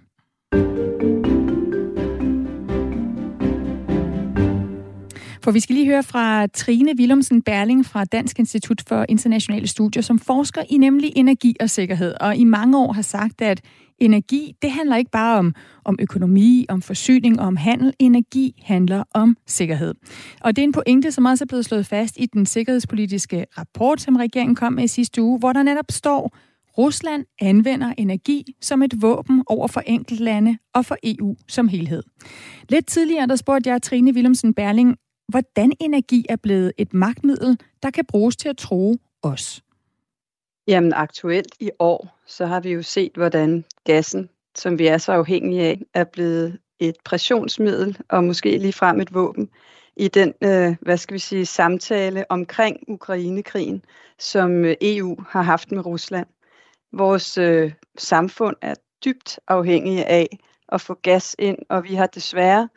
[5.43, 10.01] For vi skal lige høre fra Trine Willumsen Berling fra Dansk Institut for Internationale Studier,
[10.01, 13.61] som forsker i nemlig energi og sikkerhed, og i mange år har sagt, at
[14.05, 17.93] energi, det handler ikke bare om, om økonomi, om forsyning og om handel.
[17.99, 19.93] Energi handler om sikkerhed.
[20.41, 24.01] Og det er en pointe, som også er blevet slået fast i den sikkerhedspolitiske rapport,
[24.01, 26.37] som regeringen kom med i sidste uge, hvor der netop står,
[26.77, 32.03] Rusland anvender energi som et våben over for enkeltlande og for EU som helhed.
[32.69, 37.89] Lidt tidligere der spurgte jeg Trine Willemsen Berling, hvordan energi er blevet et magtmiddel, der
[37.89, 39.63] kan bruges til at tro os.
[40.67, 45.11] Jamen aktuelt i år, så har vi jo set, hvordan gassen, som vi er så
[45.11, 49.49] afhængige af, er blevet et pressionsmiddel og måske lige frem et våben
[49.97, 53.85] i den, øh, hvad skal vi sige, samtale omkring Ukrainekrigen,
[54.19, 56.27] som øh, EU har haft med Rusland.
[56.93, 58.73] Vores øh, samfund er
[59.05, 62.69] dybt afhængige af at få gas ind, og vi har desværre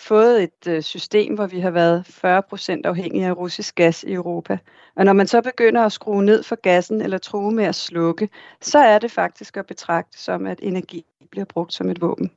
[0.00, 4.12] fået et øh, system, hvor vi har været 40 procent afhængige af russisk gas i
[4.12, 4.58] Europa.
[4.96, 8.28] Og når man så begynder at skrue ned for gassen eller true med at slukke,
[8.60, 12.30] så er det faktisk at betragte som, at energi bliver brugt som et våben.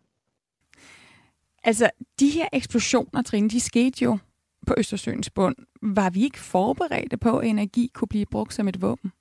[1.63, 4.17] Altså, de her eksplosioner, Trine, de skete jo
[4.67, 5.56] på Østersøens bund.
[5.82, 9.12] Var vi ikke forberedte på, at energi kunne blive brugt som et våben?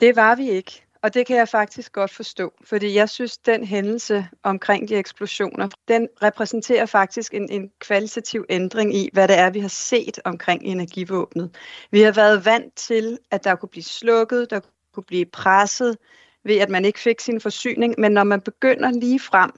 [0.00, 0.85] Det var vi ikke.
[1.02, 5.68] Og det kan jeg faktisk godt forstå, fordi jeg synes, den hændelse omkring de eksplosioner,
[5.88, 10.62] den repræsenterer faktisk en, en kvalitativ ændring i, hvad det er, vi har set omkring
[10.62, 11.56] energivåbnet.
[11.90, 14.60] Vi har været vant til, at der kunne blive slukket, der
[14.94, 15.96] kunne blive presset
[16.44, 19.50] ved, at man ikke fik sin forsyning, men når man begynder lige frem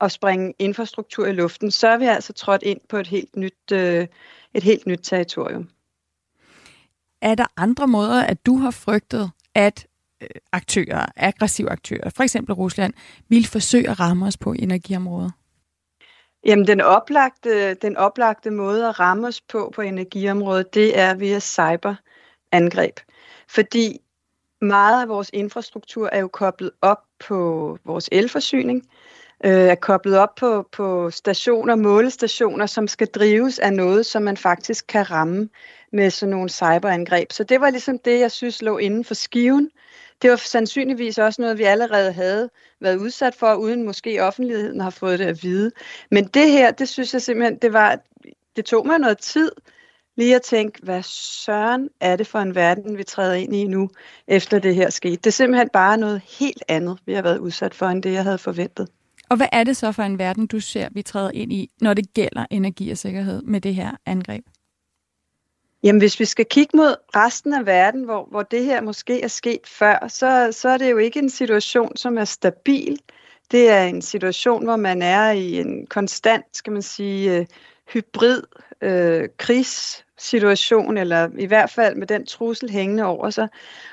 [0.00, 3.72] at springe infrastruktur i luften, så er vi altså trådt ind på et helt nyt,
[3.72, 4.06] øh,
[4.54, 5.68] et helt nyt territorium.
[7.22, 9.86] Er der andre måder, at du har frygtet, at
[10.24, 12.92] Øh, aktører, aggressive aktører, for eksempel Rusland,
[13.28, 15.32] vil forsøge at ramme os på energiområdet?
[16.46, 21.40] Jamen, den oplagte, den oplagte måde at ramme os på på energiområdet, det er via
[21.40, 23.00] cyberangreb.
[23.48, 24.00] Fordi
[24.60, 28.82] meget af vores infrastruktur er jo koblet op på vores elforsyning,
[29.44, 34.36] øh, er koblet op på, på stationer, målestationer, som skal drives af noget, som man
[34.36, 35.48] faktisk kan ramme
[35.92, 37.32] med sådan nogle cyberangreb.
[37.32, 39.70] Så det var ligesom det, jeg synes lå inden for skiven
[40.22, 42.50] det var sandsynligvis også noget, vi allerede havde
[42.80, 45.70] været udsat for, uden måske offentligheden har fået det at vide.
[46.10, 47.98] Men det her, det synes jeg simpelthen, det var,
[48.56, 49.50] det tog mig noget tid
[50.16, 53.90] lige at tænke, hvad søren er det for en verden, vi træder ind i nu,
[54.28, 55.16] efter det her skete.
[55.16, 58.22] Det er simpelthen bare noget helt andet, vi har været udsat for, end det, jeg
[58.22, 58.88] havde forventet.
[59.28, 61.94] Og hvad er det så for en verden, du ser, vi træder ind i, når
[61.94, 64.44] det gælder energi og sikkerhed med det her angreb?
[65.84, 69.28] Jamen, hvis vi skal kigge mod resten af verden, hvor, hvor det her måske er
[69.28, 72.98] sket før, så, så er det jo ikke en situation, som er stabil.
[73.50, 77.46] Det er en situation, hvor man er i en konstant, skal man sige, øh,
[77.92, 78.42] hybrid
[78.80, 83.48] øh, krigssituation, eller i hvert fald med den trussel hængende over sig.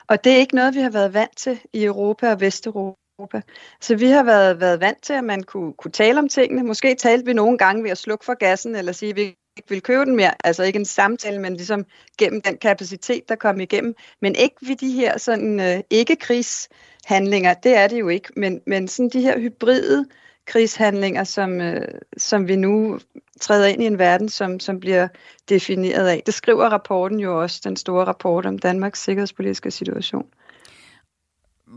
[0.08, 3.42] Og det er ikke noget, vi har været vant til i Europa og Vesteuropa.
[3.82, 6.64] Så vi har været, været vant til, at man kunne, kunne tale om tingene.
[6.64, 9.70] Måske talte vi nogle gange ved at slukke for gassen, eller sige, at vi ikke
[9.70, 10.34] vil købe den mere.
[10.44, 11.86] Altså ikke en samtale, men ligesom
[12.18, 13.96] gennem den kapacitet, der kom igennem.
[14.22, 18.30] Men ikke ved de her sådan øh, ikke-krigshandlinger, det er det jo ikke.
[18.36, 20.06] Men, men sådan de her hybride
[20.46, 21.88] krigshandlinger, som, øh,
[22.18, 23.00] som vi nu
[23.42, 25.08] træder ind i en verden, som, som bliver
[25.50, 26.24] defineret af.
[26.26, 30.26] Det skriver rapporten jo også, den store rapport om Danmarks sikkerhedspolitiske situation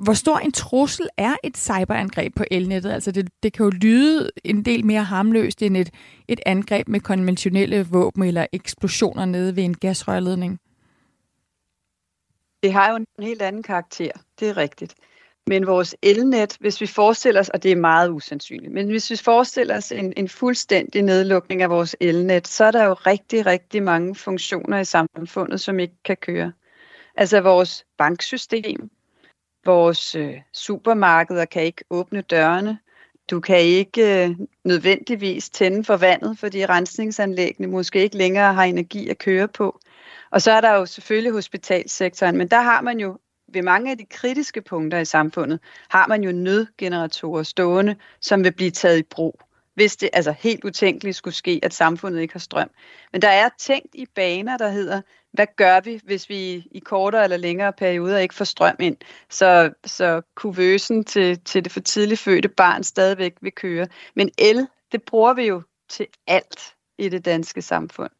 [0.04, 2.90] hvor stor en trussel er et cyberangreb på elnettet?
[2.90, 5.90] Altså det, det kan jo lyde en del mere harmløst end et,
[6.28, 10.58] et angreb med konventionelle våben eller eksplosioner nede ved en gasrørledning.
[12.62, 14.94] Det har jo en helt anden karakter, det er rigtigt.
[15.46, 19.16] Men vores elnet, hvis vi forestiller os, og det er meget usandsynligt, men hvis vi
[19.16, 23.82] forestiller os en, en fuldstændig nedlukning af vores elnet, så er der jo rigtig, rigtig
[23.82, 26.52] mange funktioner i samfundet, som ikke kan køre.
[27.16, 28.90] Altså vores banksystem,
[29.66, 32.78] vores øh, supermarkeder kan ikke åbne dørene,
[33.30, 39.08] du kan ikke øh, nødvendigvis tænde for vandet, fordi rensningsanlæggene måske ikke længere har energi
[39.08, 39.80] at køre på.
[40.30, 43.18] Og så er der jo selvfølgelig hospitalsektoren, men der har man jo
[43.52, 48.52] ved mange af de kritiske punkter i samfundet, har man jo nødgeneratorer stående, som vil
[48.52, 49.40] blive taget i brug,
[49.74, 52.70] hvis det altså helt utænkeligt skulle ske, at samfundet ikke har strøm.
[53.12, 55.00] Men der er tænkt i baner, der hedder,
[55.34, 58.96] hvad gør vi, hvis vi i kortere eller længere perioder ikke får strøm ind,
[59.30, 63.86] så, så kuvøsen til, til det for tidligt fødte barn stadigvæk vil køre.
[64.16, 68.10] Men el, det bruger vi jo til alt i det danske samfund.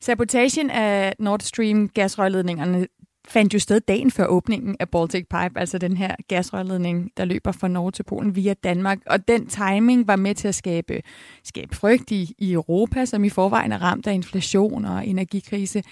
[0.00, 2.86] Sabotagen af Nord Stream gasrørledningerne
[3.28, 7.52] fandt jo sted dagen før åbningen af Baltic Pipe, altså den her gasrørledning, der løber
[7.52, 8.98] fra Norge til Polen via Danmark.
[9.06, 11.02] Og den timing var med til at skabe,
[11.44, 15.82] skabe frygt i, i Europa, som i forvejen er ramt af inflation og energikrise.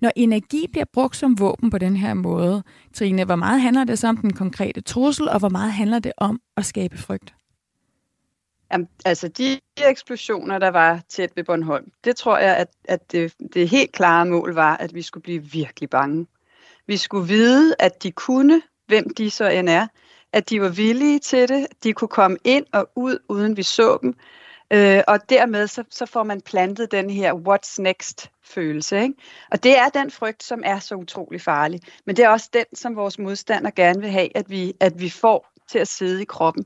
[0.00, 2.62] Når energi bliver brugt som våben på den her måde,
[2.94, 6.12] Trine, hvor meget handler det så om den konkrete trussel, og hvor meget handler det
[6.16, 7.34] om at skabe frygt?
[8.72, 13.34] Jamen, altså de eksplosioner, der var tæt ved Bornholm, det tror jeg, at, at det,
[13.54, 16.26] det helt klare mål var, at vi skulle blive virkelig bange.
[16.86, 19.86] Vi skulle vide, at de kunne, hvem de så end er,
[20.32, 23.98] at de var villige til det, de kunne komme ind og ud, uden vi så
[24.02, 24.14] dem,
[24.72, 29.02] øh, og dermed så, så får man plantet den her what's next følelse.
[29.02, 29.14] Ikke?
[29.50, 32.64] Og det er den frygt, som er så utrolig farlig, men det er også den,
[32.74, 36.24] som vores modstander gerne vil have, at vi, at vi får til at sidde i
[36.24, 36.64] kroppen.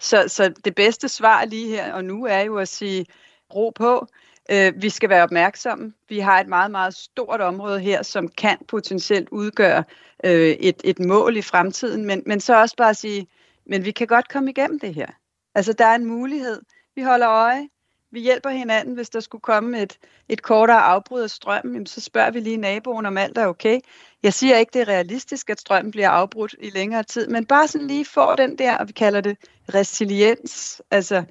[0.00, 3.06] Så, så det bedste svar lige her og nu er jo at sige,
[3.54, 4.06] ro på,
[4.50, 5.92] Øh, vi skal være opmærksomme.
[6.08, 9.84] Vi har et meget, meget stort område her, som kan potentielt udgøre
[10.24, 13.26] øh, et, et mål i fremtiden, men, men så også bare sige,
[13.66, 15.06] men vi kan godt komme igennem det her.
[15.54, 16.60] Altså, der er en mulighed.
[16.94, 17.68] Vi holder øje.
[18.10, 22.30] Vi hjælper hinanden, hvis der skulle komme et, et kortere afbrud af strømmen, så spørger
[22.30, 23.80] vi lige naboen, om alt er okay.
[24.22, 27.68] Jeg siger ikke, det er realistisk, at strømmen bliver afbrudt i længere tid, men bare
[27.68, 29.36] sådan lige få den der, og vi kalder det
[29.74, 31.24] resiliens, altså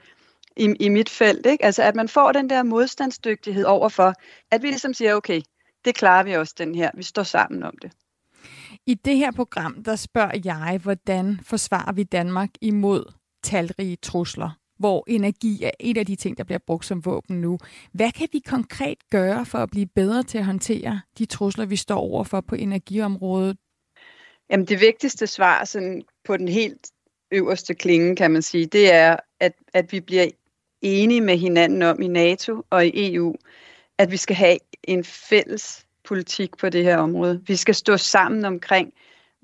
[0.57, 1.45] i, i mit felt.
[1.45, 1.65] Ikke?
[1.65, 4.13] Altså at man får den der modstandsdygtighed overfor,
[4.51, 5.41] at vi ligesom siger, okay,
[5.85, 7.91] det klarer vi også den her, vi står sammen om det.
[8.85, 15.03] I det her program, der spørger jeg, hvordan forsvarer vi Danmark imod talrige trusler, hvor
[15.07, 17.57] energi er et af de ting, der bliver brugt som våben nu.
[17.93, 21.75] Hvad kan vi konkret gøre for at blive bedre til at håndtere de trusler, vi
[21.75, 23.57] står overfor på energiområdet?
[24.49, 26.87] Jamen det vigtigste svar sådan på den helt
[27.31, 30.27] øverste klinge, kan man sige, det er, at, at vi bliver
[30.83, 33.35] enige med hinanden om i NATO og i EU,
[33.97, 37.41] at vi skal have en fælles politik på det her område.
[37.47, 38.93] Vi skal stå sammen omkring,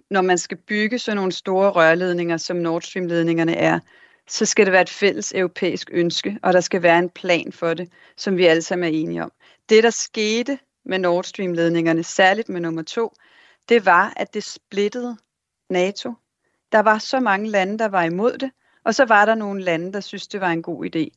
[0.09, 3.79] når man skal bygge sådan nogle store rørledninger, som Nord Stream-ledningerne er,
[4.27, 7.73] så skal det være et fælles europæisk ønske, og der skal være en plan for
[7.73, 9.31] det, som vi alle sammen er enige om.
[9.69, 13.13] Det, der skete med Nord Stream-ledningerne, særligt med nummer to,
[13.69, 15.17] det var, at det splittede
[15.69, 16.13] NATO.
[16.71, 18.51] Der var så mange lande, der var imod det,
[18.85, 21.09] og så var der nogle lande, der synes, det var en god idé.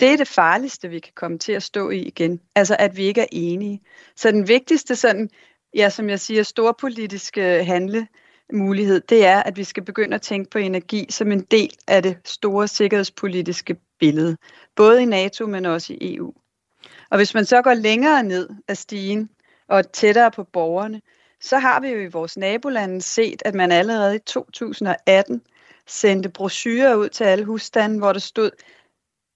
[0.00, 2.40] Det er det farligste, vi kan komme til at stå i igen.
[2.54, 3.80] Altså, at vi ikke er enige.
[4.16, 5.30] Så den vigtigste sådan,
[5.74, 10.58] ja, som jeg siger, storpolitiske handlemulighed, det er, at vi skal begynde at tænke på
[10.58, 14.36] energi som en del af det store sikkerhedspolitiske billede.
[14.76, 16.34] Både i NATO, men også i EU.
[17.10, 19.30] Og hvis man så går længere ned af stigen
[19.68, 21.00] og tættere på borgerne,
[21.40, 25.42] så har vi jo i vores nabolande set, at man allerede i 2018
[25.86, 28.50] sendte brochurer ud til alle husstande, hvor der stod,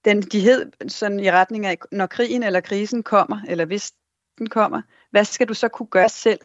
[0.04, 3.92] den, de hed sådan i retning af, når krigen eller krisen kommer, eller hvis
[4.38, 6.40] den kommer, hvad skal du så kunne gøre selv?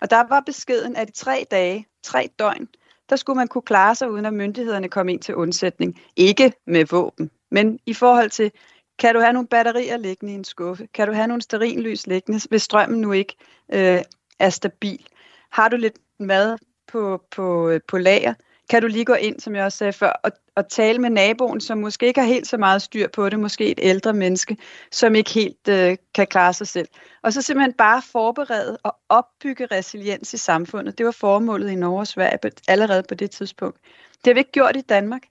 [0.00, 2.68] Og der var beskeden, at i tre dage, tre døgn,
[3.10, 6.00] der skulle man kunne klare sig, uden at myndighederne kom ind til undsætning.
[6.16, 8.52] Ikke med våben, men i forhold til,
[8.98, 10.86] kan du have nogle batterier liggende i en skuffe?
[10.94, 13.36] Kan du have nogle sterinlys liggende, hvis strømmen nu ikke
[13.72, 14.02] øh,
[14.38, 15.06] er stabil?
[15.50, 18.34] Har du lidt mad på, på, øh, på lager?
[18.72, 21.60] Kan du lige gå ind, som jeg også sagde før, og, og tale med naboen,
[21.60, 24.56] som måske ikke har helt så meget styr på det, måske et ældre menneske,
[24.92, 26.88] som ikke helt øh, kan klare sig selv.
[27.22, 30.98] Og så simpelthen bare forberede og opbygge resiliens i samfundet.
[30.98, 33.78] Det var formålet i Norge og Sverige allerede på det tidspunkt.
[34.12, 35.22] Det har vi ikke gjort i Danmark,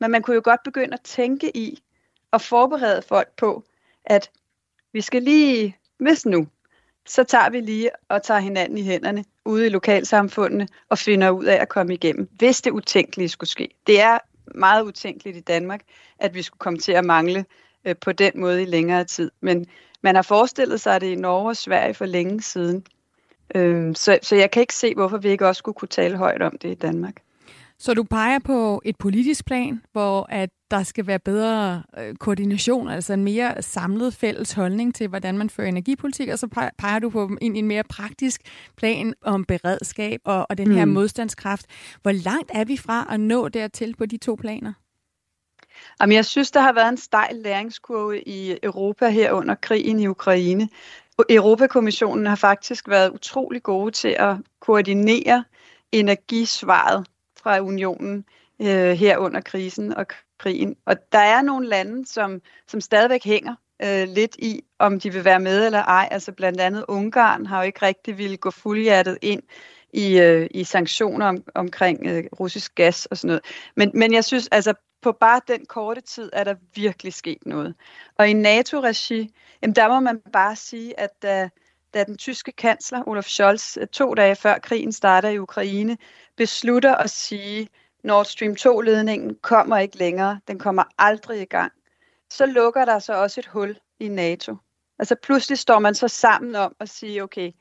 [0.00, 1.82] men man kunne jo godt begynde at tænke i
[2.30, 3.64] og forberede folk på,
[4.04, 4.30] at
[4.92, 6.46] vi skal lige, hvis nu,
[7.06, 11.44] så tager vi lige og tager hinanden i hænderne ude i lokalsamfundene og finder ud
[11.44, 13.68] af at komme igennem, hvis det utænkelige skulle ske.
[13.86, 14.18] Det er
[14.54, 15.80] meget utænkeligt i Danmark,
[16.18, 17.44] at vi skulle komme til at mangle
[17.84, 19.30] øh, på den måde i længere tid.
[19.40, 19.66] Men
[20.02, 22.86] man har forestillet sig det i Norge og Sverige for længe siden.
[23.54, 26.42] Øh, så, så jeg kan ikke se, hvorfor vi ikke også skulle kunne tale højt
[26.42, 27.14] om det i Danmark.
[27.80, 32.88] Så du peger på et politisk plan, hvor at der skal være bedre øh, koordination,
[32.88, 37.10] altså en mere samlet fælles holdning til, hvordan man fører energipolitik, og så peger du
[37.10, 38.40] på en, en mere praktisk
[38.76, 40.90] plan om beredskab og, og den her mm.
[40.90, 41.66] modstandskraft.
[42.02, 44.72] Hvor langt er vi fra at nå dertil på de to planer?
[46.00, 50.06] Jamen, jeg synes, der har været en stejl læringskurve i Europa her under krigen i
[50.06, 50.68] Ukraine.
[51.30, 55.44] Europakommissionen har faktisk været utrolig gode til at koordinere
[55.92, 57.06] energisvaret
[57.42, 58.24] fra unionen
[58.60, 60.06] øh, her under krisen og
[60.38, 60.76] krigen.
[60.86, 65.24] Og der er nogle lande, som, som stadigvæk hænger øh, lidt i, om de vil
[65.24, 66.08] være med eller ej.
[66.10, 69.42] Altså blandt andet Ungarn har jo ikke rigtig ville gå fuldhjertet ind
[69.92, 73.42] i, øh, i sanktioner om, omkring øh, russisk gas og sådan noget.
[73.76, 77.74] Men, men jeg synes, altså på bare den korte tid er der virkelig sket noget.
[78.18, 81.48] Og i NATO-regi, jamen der må man bare sige, at da,
[81.94, 85.98] da den tyske kansler Olaf Scholz øh, to dage før krigen starter i Ukraine,
[86.36, 87.68] beslutter at sige,
[88.04, 91.72] Nord Stream 2-ledningen kommer ikke længere, den kommer aldrig i gang,
[92.30, 94.56] så lukker der så også et hul i NATO.
[94.98, 97.52] Altså pludselig står man så sammen om at sige, okay,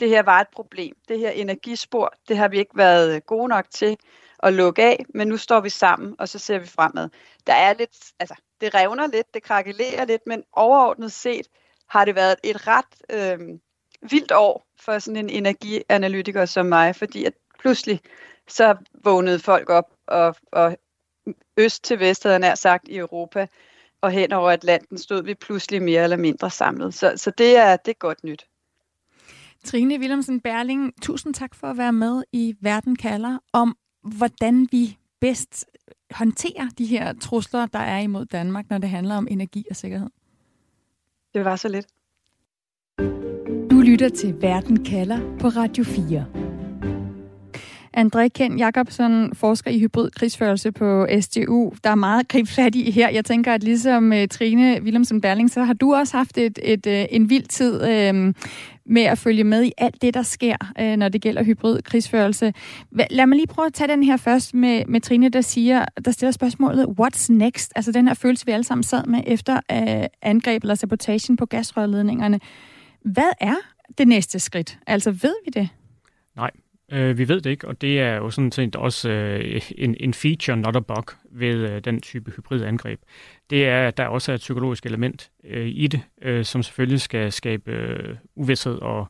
[0.00, 0.96] det her var et problem.
[1.08, 3.96] Det her energispor, det har vi ikke været øh, gode nok til
[4.42, 7.08] at lukke af, men nu står vi sammen, og så ser vi fremad.
[7.46, 11.46] Der er lidt, altså, det revner lidt, det krakelerer lidt, men overordnet set
[11.88, 13.58] har det været et ret øh,
[14.10, 18.00] vildt år for sådan en energianalytiker som mig, fordi at pludselig
[18.48, 20.76] så vågnede folk op, og, og
[21.56, 23.46] øst til vest, havde nær sagt, i Europa,
[24.00, 26.94] og hen over Atlanten stod vi pludselig mere eller mindre samlet.
[26.94, 28.46] Så, så det, er, det er godt nyt.
[29.64, 34.98] Trine Willemsen Berling, tusind tak for at være med i Verden kalder om, hvordan vi
[35.20, 35.66] bedst
[36.10, 40.08] håndterer de her trusler, der er imod Danmark, når det handler om energi og sikkerhed.
[41.34, 41.86] Det var så lidt.
[43.88, 46.24] Lytter til Verden kalder på Radio 4.
[47.96, 51.72] André Ken Jacobsen, forsker i hybrid krigsførelse på SDU.
[51.84, 53.08] Der er meget grib i her.
[53.08, 56.86] Jeg tænker, at ligesom øh, Trine Willemsen Berling, så har du også haft et, et,
[56.86, 58.34] øh, en vild tid øh,
[58.86, 62.54] med at følge med i alt det, der sker, øh, når det gælder hybrid krigsførelse.
[63.10, 66.10] Lad mig lige prøve at tage den her først med, med Trine, der siger, der
[66.10, 67.72] stiller spørgsmålet, what's next?
[67.76, 71.46] Altså den her følelse, vi alle sammen sad med efter øh, angreb eller sabotagen på
[71.46, 72.40] gasrørledningerne.
[73.04, 73.54] Hvad er
[73.98, 74.78] det næste skridt?
[74.86, 75.68] Altså ved vi det?
[76.36, 76.50] Nej,
[76.92, 80.14] Øh, vi ved det ikke, og det er jo sådan set også øh, en, en
[80.14, 83.00] feature, not a bug, ved øh, den type hybridangreb.
[83.50, 87.00] Det er, at der også er et psykologisk element øh, i det, øh, som selvfølgelig
[87.00, 89.08] skal skabe øh, uvidshed og,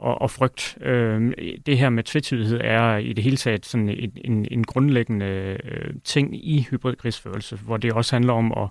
[0.00, 0.78] og, og frygt.
[0.80, 1.32] Øh,
[1.66, 5.26] det her med tvetydighed er i det hele taget sådan en, en, en grundlæggende
[5.64, 8.68] øh, ting i hybridkrigsførelse, hvor det også handler om at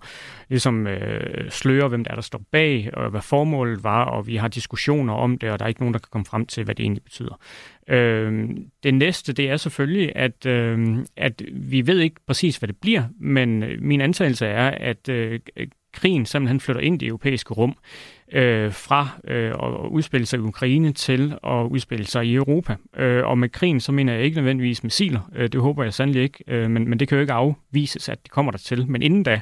[0.49, 4.35] ligesom, øh, sløre, hvem der er, der står bag, og hvad formålet var, og vi
[4.35, 6.75] har diskussioner om det, og der er ikke nogen, der kan komme frem til, hvad
[6.75, 7.39] det egentlig betyder.
[7.87, 8.49] Øh,
[8.83, 13.03] det næste, det er selvfølgelig, at, øh, at vi ved ikke præcis, hvad det bliver,
[13.19, 15.39] men øh, min antagelse er, at øh,
[15.93, 17.75] krigen simpelthen flytter ind i det europæiske rum
[18.33, 22.75] øh, fra øh, at udspille sig i Ukraine til at udspille sig i Europa.
[22.97, 25.31] Øh, og med krigen, så mener jeg ikke nødvendigvis missiler.
[25.35, 28.23] Øh, det håber jeg sandelig ikke, øh, men, men det kan jo ikke afvises, at
[28.23, 28.91] det kommer der til.
[28.91, 29.41] Men inden da,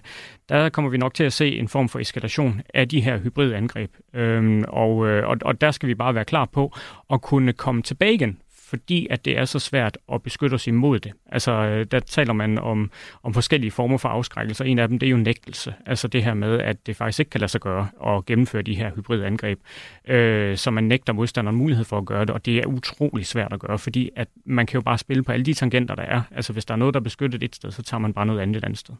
[0.49, 3.55] der kommer vi nok til at se en form for eskalation af de her hybride
[3.55, 3.91] angreb.
[4.13, 6.75] Øh, og, øh, og, og der skal vi bare være klar på
[7.09, 8.37] at kunne komme tilbage igen
[8.67, 11.13] fordi at det er så svært at beskytte os imod det.
[11.25, 12.91] Altså, øh, der taler man om,
[13.23, 14.65] om forskellige former for afskrækkelse.
[14.65, 15.73] En af dem, det er jo nægtelse.
[15.85, 18.75] Altså det her med, at det faktisk ikke kan lade sig gøre at gennemføre de
[18.75, 19.59] her hybride angreb.
[20.07, 23.53] Øh, så man nægter modstanderen mulighed for at gøre det, og det er utrolig svært
[23.53, 26.21] at gøre, fordi at man kan jo bare spille på alle de tangenter, der er.
[26.31, 28.39] Altså hvis der er noget, der er beskyttet et sted, så tager man bare noget
[28.39, 28.95] andet et andet sted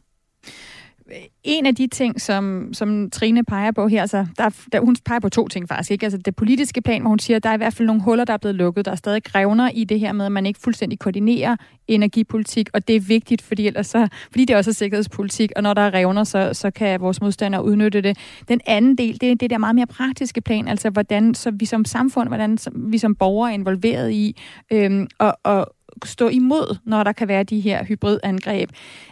[1.10, 4.96] Øh, en af de ting, som, som Trine peger på her, altså, der, der, hun
[5.04, 5.90] peger på to ting faktisk.
[5.90, 6.06] Ikke?
[6.06, 8.24] Altså det politiske plan, hvor hun siger, at der er i hvert fald nogle huller,
[8.24, 8.84] der er blevet lukket.
[8.84, 11.56] Der er stadig revner i det her med, at man ikke fuldstændig koordinerer
[11.88, 15.74] energipolitik, og det er vigtigt, fordi, ellers så, fordi det også er sikkerhedspolitik, og når
[15.74, 18.18] der er revner, så, så kan vores modstandere udnytte det.
[18.48, 21.64] Den anden del, det er det der meget mere praktiske plan, altså hvordan så vi
[21.64, 24.36] som samfund, hvordan vi som borgere er involveret i,
[24.72, 25.74] øhm, og, og
[26.04, 28.70] stå imod, når der kan være de her hybridangreb.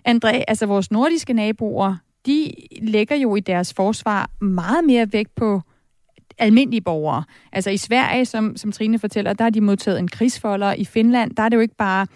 [0.08, 5.62] André, altså vores nordiske naboer, de lægger jo i deres forsvar meget mere vægt på
[6.38, 7.24] almindelige borgere.
[7.52, 10.72] Altså i Sverige, som, som Trine fortæller, der har de modtaget en krigsfolder.
[10.72, 12.06] I Finland, der er det jo ikke bare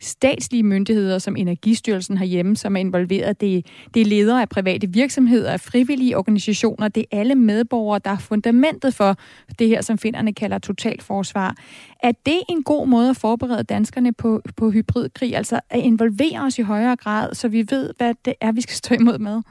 [0.00, 3.40] statslige myndigheder som Energistyrelsen herhjemme, som er involveret.
[3.40, 8.10] Det, det er ledere af private virksomheder, af frivillige organisationer, det er alle medborgere, der
[8.10, 9.16] er fundamentet for
[9.58, 11.56] det her, som finderne kalder totalforsvar.
[12.02, 16.58] Er det en god måde at forberede danskerne på, på hybridkrig, altså at involvere os
[16.58, 19.42] i højere grad, så vi ved, hvad det er, vi skal stå imod med?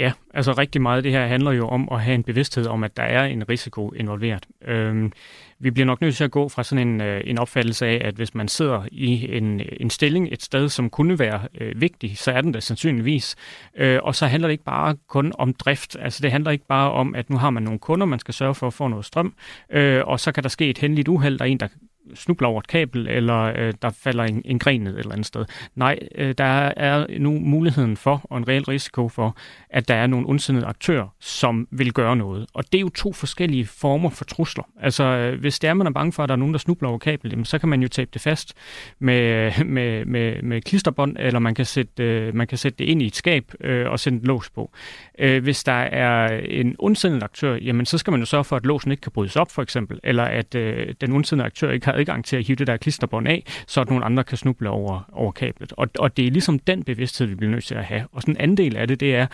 [0.00, 2.84] Ja, altså rigtig meget af det her handler jo om at have en bevidsthed om,
[2.84, 4.46] at der er en risiko involveret.
[4.64, 5.12] Øhm,
[5.58, 8.14] vi bliver nok nødt til at gå fra sådan en, øh, en opfattelse af, at
[8.14, 12.18] hvis man sidder i en, øh, en stilling et sted, som kunne være øh, vigtig,
[12.18, 13.36] så er den der sandsynligvis.
[13.76, 15.96] Øh, og så handler det ikke bare kun om drift.
[16.00, 18.54] Altså det handler ikke bare om, at nu har man nogle kunder, man skal sørge
[18.54, 19.34] for at få noget strøm,
[19.70, 21.68] øh, og så kan der ske et hændeligt uheld, der er en, der
[22.14, 25.26] snubler over et kabel, eller øh, der falder en, en gren ned et eller andet
[25.26, 25.44] sted.
[25.74, 29.36] Nej, øh, der er nu muligheden for, og en reel risiko for,
[29.70, 32.46] at der er nogle ondsindede aktører, som vil gøre noget.
[32.54, 34.64] Og det er jo to forskellige former for trusler.
[34.80, 36.88] Altså, øh, hvis det er, man er bange for, at der er nogen, der snubler
[36.88, 38.54] over kabel, jamen, så kan man jo tabe det fast
[38.98, 43.02] med, med, med, med klisterbånd, eller man kan, sætte, øh, man kan sætte det ind
[43.02, 44.70] i et skab øh, og sætte en lås på.
[45.18, 48.66] Øh, hvis der er en ondsindet aktør, jamen, så skal man jo sørge for, at
[48.66, 51.94] låsen ikke kan brydes op, for eksempel, eller at øh, den ondsindede aktør ikke har
[52.00, 55.10] adgang til at hive det der klisterbånd af, så at nogle andre kan snuble over,
[55.12, 55.72] over kablet.
[55.76, 58.04] Og, og det er ligesom den bevidsthed, vi bliver nødt til at have.
[58.12, 59.26] Og sådan en anden del af det, det er,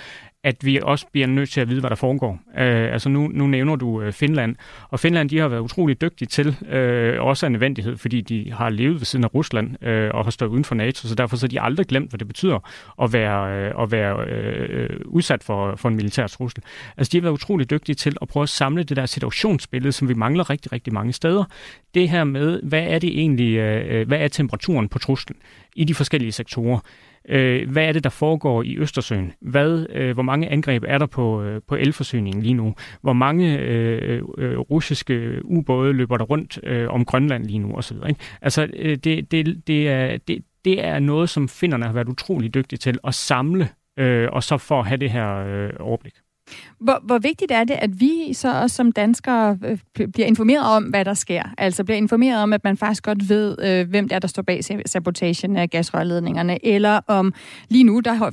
[0.46, 2.38] at vi også bliver nødt til at vide, hvad der foregår.
[2.58, 4.56] Øh, altså nu, nu nævner du øh, Finland,
[4.88, 8.70] og Finland de har været utrolig dygtige til, øh, også af nødvendighed, fordi de har
[8.70, 11.46] levet ved siden af Rusland øh, og har stået uden for NATO, så derfor så
[11.46, 12.58] har de aldrig glemt, hvad det betyder
[13.02, 16.62] at være, øh, at være øh, udsat for, for en militær trussel.
[16.96, 20.08] Altså de har været utrolig dygtige til at prøve at samle det der situationsbillede, som
[20.08, 21.44] vi mangler rigtig, rigtig mange steder.
[21.94, 25.36] Det her med, hvad er det egentlig, øh, øh hvad er temperaturen på truslen
[25.76, 26.80] i de forskellige sektorer?
[27.28, 29.32] Øh, hvad er det, der foregår i Østersøen?
[29.40, 32.74] Hvad, øh, hvor mange angreb er der på, øh, på elforsyningen lige nu?
[33.02, 37.74] Hvor mange øh, øh, russiske ubåde løber der rundt øh, om Grønland lige nu?
[37.74, 38.20] Osv., ikke?
[38.42, 42.54] Altså, øh, det, det, det, er, det, det er noget, som finderne har været utrolig
[42.54, 43.68] dygtige til at samle,
[43.98, 46.14] øh, og så for at have det her øh, overblik.
[46.80, 50.84] Hvor, hvor vigtigt er det, at vi så også som danskere øh, bliver informeret om,
[50.84, 51.42] hvad der sker?
[51.58, 54.42] Altså bliver informeret om, at man faktisk godt ved, øh, hvem det er, der står
[54.42, 57.34] bag sabotagen af gasrørledningerne, eller om
[57.68, 58.30] lige nu, der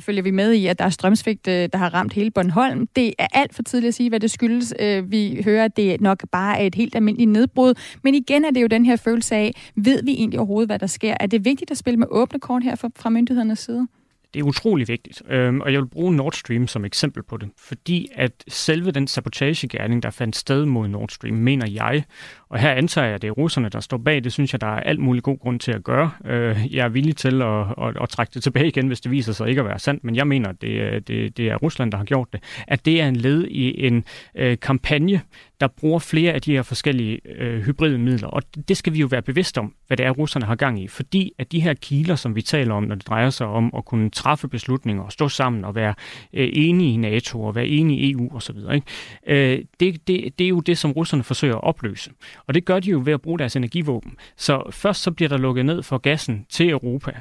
[0.00, 2.86] følger vi med i, at der er strømsvigt, øh, der har ramt hele Bornholm.
[2.96, 4.74] Det er alt for tidligt at sige, hvad det skyldes.
[4.80, 7.74] Øh, vi hører, at det nok bare er et helt almindeligt nedbrud.
[8.02, 10.86] Men igen er det jo den her følelse af, ved vi egentlig overhovedet, hvad der
[10.86, 11.14] sker?
[11.20, 13.88] Er det vigtigt at spille med åbne kort her fra, fra myndighedernes side?
[14.34, 17.50] Det er utrolig vigtigt, øhm, og jeg vil bruge Nord Stream som eksempel på det,
[17.58, 22.04] fordi at selve den sabotagegærning, der fandt sted mod Nord Stream, mener jeg,
[22.50, 24.66] og her antager jeg, at det er russerne, der står bag, det synes jeg, der
[24.66, 26.10] er alt mulig god grund til at gøre.
[26.24, 29.32] Øh, jeg er villig til at, at, at trække det tilbage igen, hvis det viser
[29.32, 31.92] sig ikke at være sandt, men jeg mener, at det, øh, det, det er Rusland,
[31.92, 32.42] der har gjort det.
[32.68, 35.20] At det er en led i en øh, kampagne,
[35.60, 38.28] der bruger flere af de her forskellige øh, hybride midler.
[38.28, 40.88] Og det skal vi jo være bevidste om, hvad det er, russerne har gang i.
[40.88, 43.84] Fordi at de her kiler, som vi taler om, når det drejer sig om at
[43.84, 45.94] kunne træffe beslutninger og stå sammen og være
[46.32, 48.86] øh, enige i NATO og være enige i EU osv., ikke?
[49.26, 52.10] Øh, det, det, det er jo det, som russerne forsøger at opløse.
[52.48, 54.16] Og det gør de jo ved at bruge deres energivåben.
[54.36, 57.12] Så først så bliver der lukket ned for gassen til Europa.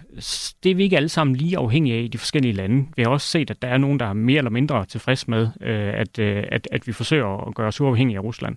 [0.63, 2.88] Det er vi ikke alle sammen lige afhængige af i de forskellige lande.
[2.95, 5.47] Vi har også set, at der er nogen, der er mere eller mindre tilfreds med,
[5.61, 8.55] øh, at, øh, at, at vi forsøger at gøre os uafhængige af Rusland.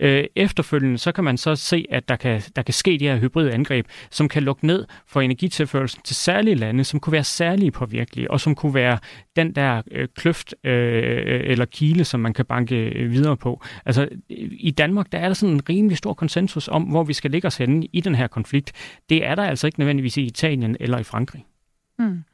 [0.00, 3.18] Øh, efterfølgende så kan man så se, at der kan, der kan ske de her
[3.18, 7.70] hybride angreb, som kan lukke ned for energitilførelsen til særlige lande, som kunne være særlige
[7.70, 8.98] påvirkelige, og som kunne være
[9.36, 13.62] den der øh, kløft øh, øh eller kile, som man kan banke øh, videre på.
[13.86, 14.08] Altså
[14.50, 17.46] i Danmark, der er der sådan en rimelig stor konsensus om, hvor vi skal ligge
[17.46, 18.72] os henne i den her konflikt.
[19.08, 21.44] Det er der altså ikke nødvendigvis i Italien eller i Frankrig.
[21.98, 22.24] Mm.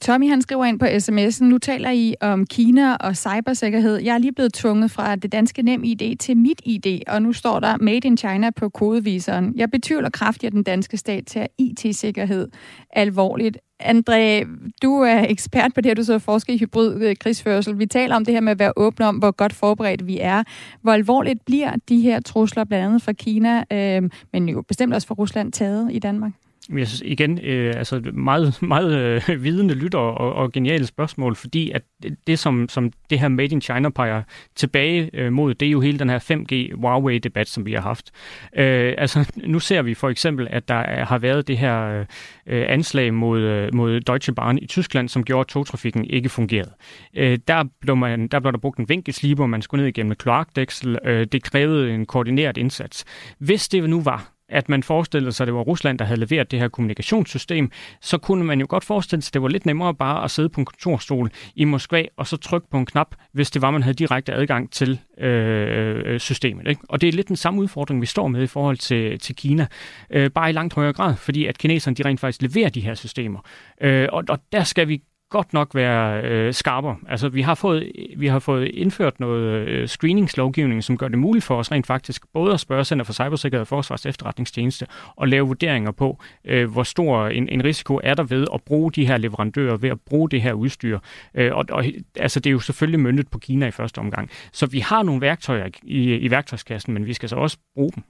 [0.00, 3.96] Tommy han skriver ind på sms'en, nu taler I om Kina og cybersikkerhed.
[3.96, 7.32] Jeg er lige blevet tvunget fra det danske nem ID til mit ID, og nu
[7.32, 9.52] står der Made in China på kodeviseren.
[9.56, 12.48] Jeg betvivler kraftigt, at den danske stat tager IT-sikkerhed
[12.90, 13.58] alvorligt.
[13.82, 14.46] André,
[14.82, 17.78] du er ekspert på det her, du så forsker i hybrid øh, krigsførsel.
[17.78, 20.42] Vi taler om det her med at være åbne om, hvor godt forberedt vi er.
[20.82, 25.08] Hvor alvorligt bliver de her trusler, blandt andet fra Kina, øh, men jo bestemt også
[25.08, 26.32] fra Rusland, taget i Danmark?
[26.76, 31.70] Jeg synes igen, øh, altså meget, meget øh, vidende lytter og, og geniale spørgsmål, fordi
[31.70, 31.82] at
[32.26, 34.22] det, som, som det her Made in China peger
[34.56, 38.10] tilbage øh, mod, det er jo hele den her 5G Huawei-debat, som vi har haft.
[38.56, 42.04] Øh, altså, nu ser vi for eksempel, at der har været det her
[42.46, 46.72] øh, anslag mod, øh, mod Deutsche Bahn i Tyskland, som gjorde, at togtrafikken ikke fungerede.
[47.16, 50.18] Øh, der, blev man, der blev der brugt en vinkelsliber, man skulle ned igennem et
[50.18, 50.98] kloakdæksel.
[51.04, 53.04] Øh, det krævede en koordineret indsats.
[53.38, 56.50] Hvis det nu var at man forestillede sig, at det var Rusland, der havde leveret
[56.50, 57.70] det her kommunikationssystem,
[58.00, 60.48] så kunne man jo godt forestille sig, at det var lidt nemmere bare at sidde
[60.48, 63.82] på en kontorstol i Moskva og så trykke på en knap, hvis det var, man
[63.82, 66.68] havde direkte adgang til øh, øh systemet.
[66.68, 66.80] Ikke?
[66.88, 69.66] Og det er lidt den samme udfordring, vi står med i forhold til, til Kina,
[70.10, 72.94] øh, bare i langt højere grad, fordi at kineserne de rent faktisk leverer de her
[72.94, 73.40] systemer.
[73.80, 76.96] Øh, og, og der skal vi godt nok være øh, skarpere.
[77.08, 81.44] Altså, vi har, fået, vi har fået indført noget øh, screeningslovgivning, som gør det muligt
[81.44, 85.46] for os rent faktisk både at spørge Center for Cybersikkerhed og Forsvars Efterretningstjeneste og lave
[85.46, 89.16] vurderinger på, øh, hvor stor en, en risiko er der ved at bruge de her
[89.16, 90.98] leverandører, ved at bruge det her udstyr.
[91.34, 91.84] Øh, og, og
[92.16, 94.30] altså, det er jo selvfølgelig myndet på Kina i første omgang.
[94.52, 98.04] Så vi har nogle værktøjer i, i værktøjskassen, men vi skal så også bruge dem.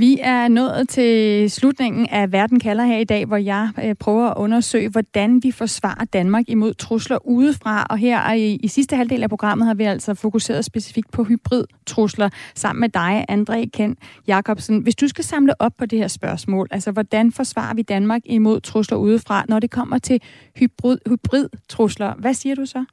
[0.00, 4.28] Vi er nået til slutningen af Verden kalder her i dag, hvor jeg øh, prøver
[4.28, 7.86] at undersøge, hvordan vi forsvarer Danmark imod trusler udefra.
[7.90, 12.30] Og her i, i sidste halvdel af programmet har vi altså fokuseret specifikt på hybridtrusler
[12.54, 13.96] sammen med dig, André Ken
[14.28, 14.78] Jacobsen.
[14.78, 18.60] Hvis du skal samle op på det her spørgsmål, altså hvordan forsvarer vi Danmark imod
[18.60, 20.22] trusler udefra, når det kommer til
[20.56, 22.84] hybrid, hybridtrusler, hvad siger du så?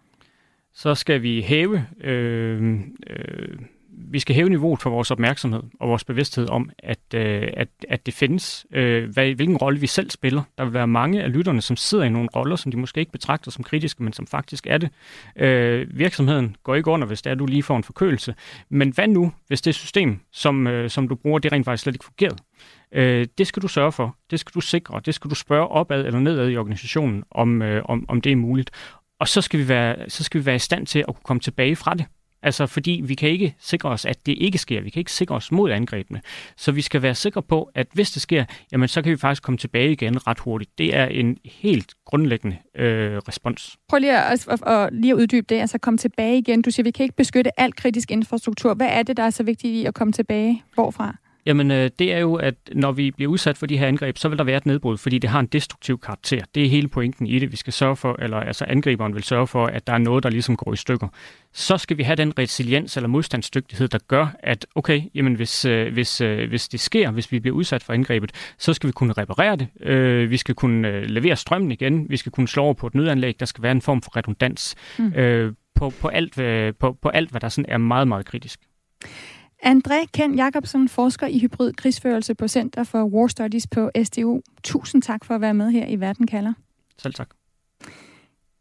[0.73, 2.79] Så skal vi hæve øh,
[3.09, 3.57] øh,
[3.97, 8.05] vi skal hæve niveauet for vores opmærksomhed og vores bevidsthed om, at, øh, at, at
[8.05, 10.41] det findes, øh, hvad, hvilken rolle vi selv spiller.
[10.57, 13.11] Der vil være mange af lytterne, som sidder i nogle roller, som de måske ikke
[13.11, 14.89] betragter som kritiske, men som faktisk er det.
[15.35, 18.35] Øh, virksomheden går ikke under, hvis det er, du lige får en forkølelse.
[18.69, 21.95] Men hvad nu, hvis det system, som, øh, som du bruger, det rent faktisk slet
[21.95, 22.35] ikke fungerer?
[22.91, 26.05] Øh, det skal du sørge for, det skal du sikre, det skal du spørge opad
[26.05, 28.71] eller nedad i organisationen, om, øh, om, om det er muligt.
[29.19, 31.39] Og så skal, vi være, så skal vi være i stand til at kunne komme
[31.39, 32.05] tilbage fra det.
[32.43, 34.81] Altså fordi vi kan ikke sikre os, at det ikke sker.
[34.81, 36.21] Vi kan ikke sikre os mod angrebene.
[36.57, 39.43] Så vi skal være sikre på, at hvis det sker, jamen så kan vi faktisk
[39.43, 40.77] komme tilbage igen ret hurtigt.
[40.77, 43.77] Det er en helt grundlæggende øh, respons.
[43.89, 46.61] Prøv lige at, at, at, lige at uddybe det, altså komme tilbage igen.
[46.61, 48.73] Du siger, vi kan ikke beskytte al kritisk infrastruktur.
[48.73, 50.63] Hvad er det, der er så vigtigt i at komme tilbage?
[50.73, 51.15] Hvorfra?
[51.47, 54.29] Jamen, øh, det er jo, at når vi bliver udsat for de her angreb, så
[54.29, 56.41] vil der være et nedbrud, fordi det har en destruktiv karakter.
[56.55, 57.51] Det er hele pointen i det.
[57.51, 60.29] Vi skal sørge for, eller altså angriberen vil sørge for, at der er noget, der
[60.29, 61.07] ligesom går i stykker.
[61.53, 65.93] Så skal vi have den resiliens eller modstandsdygtighed, der gør, at okay, jamen hvis, øh,
[65.93, 69.13] hvis, øh, hvis det sker, hvis vi bliver udsat for angrebet, så skal vi kunne
[69.13, 69.67] reparere det.
[69.81, 72.09] Øh, vi skal kunne øh, levere strømmen igen.
[72.09, 73.39] Vi skal kunne slå over på et nødanlæg.
[73.39, 75.13] Der skal være en form for redundans mm.
[75.13, 78.59] øh, på, på, alt, øh, på, på alt, hvad der sådan er meget, meget kritisk.
[79.63, 84.41] André Ken Jacobsen, forsker i hybrid krigsførelse på Center for War Studies på SDU.
[84.63, 86.53] Tusind tak for at være med her i Verden kalder.
[86.97, 87.29] Selv tak.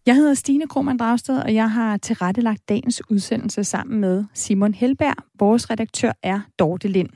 [0.06, 5.14] Jeg hedder Stine Krohmann Dragsted, og jeg har tilrettelagt dagens udsendelse sammen med Simon Helberg.
[5.38, 7.08] Vores redaktør er Dorte Lind.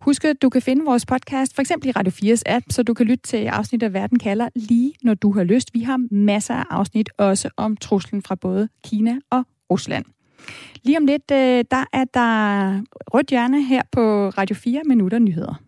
[0.00, 2.94] Husk, at du kan finde vores podcast for eksempel i Radio 4's app, så du
[2.94, 5.74] kan lytte til afsnit af Verden kalder lige når du har lyst.
[5.74, 10.04] Vi har masser af afsnit også om truslen fra både Kina og Rusland.
[10.84, 12.82] Lige om lidt, øh, der er der
[13.14, 15.67] rødt hjørne her på Radio 4 Minutter Nyheder.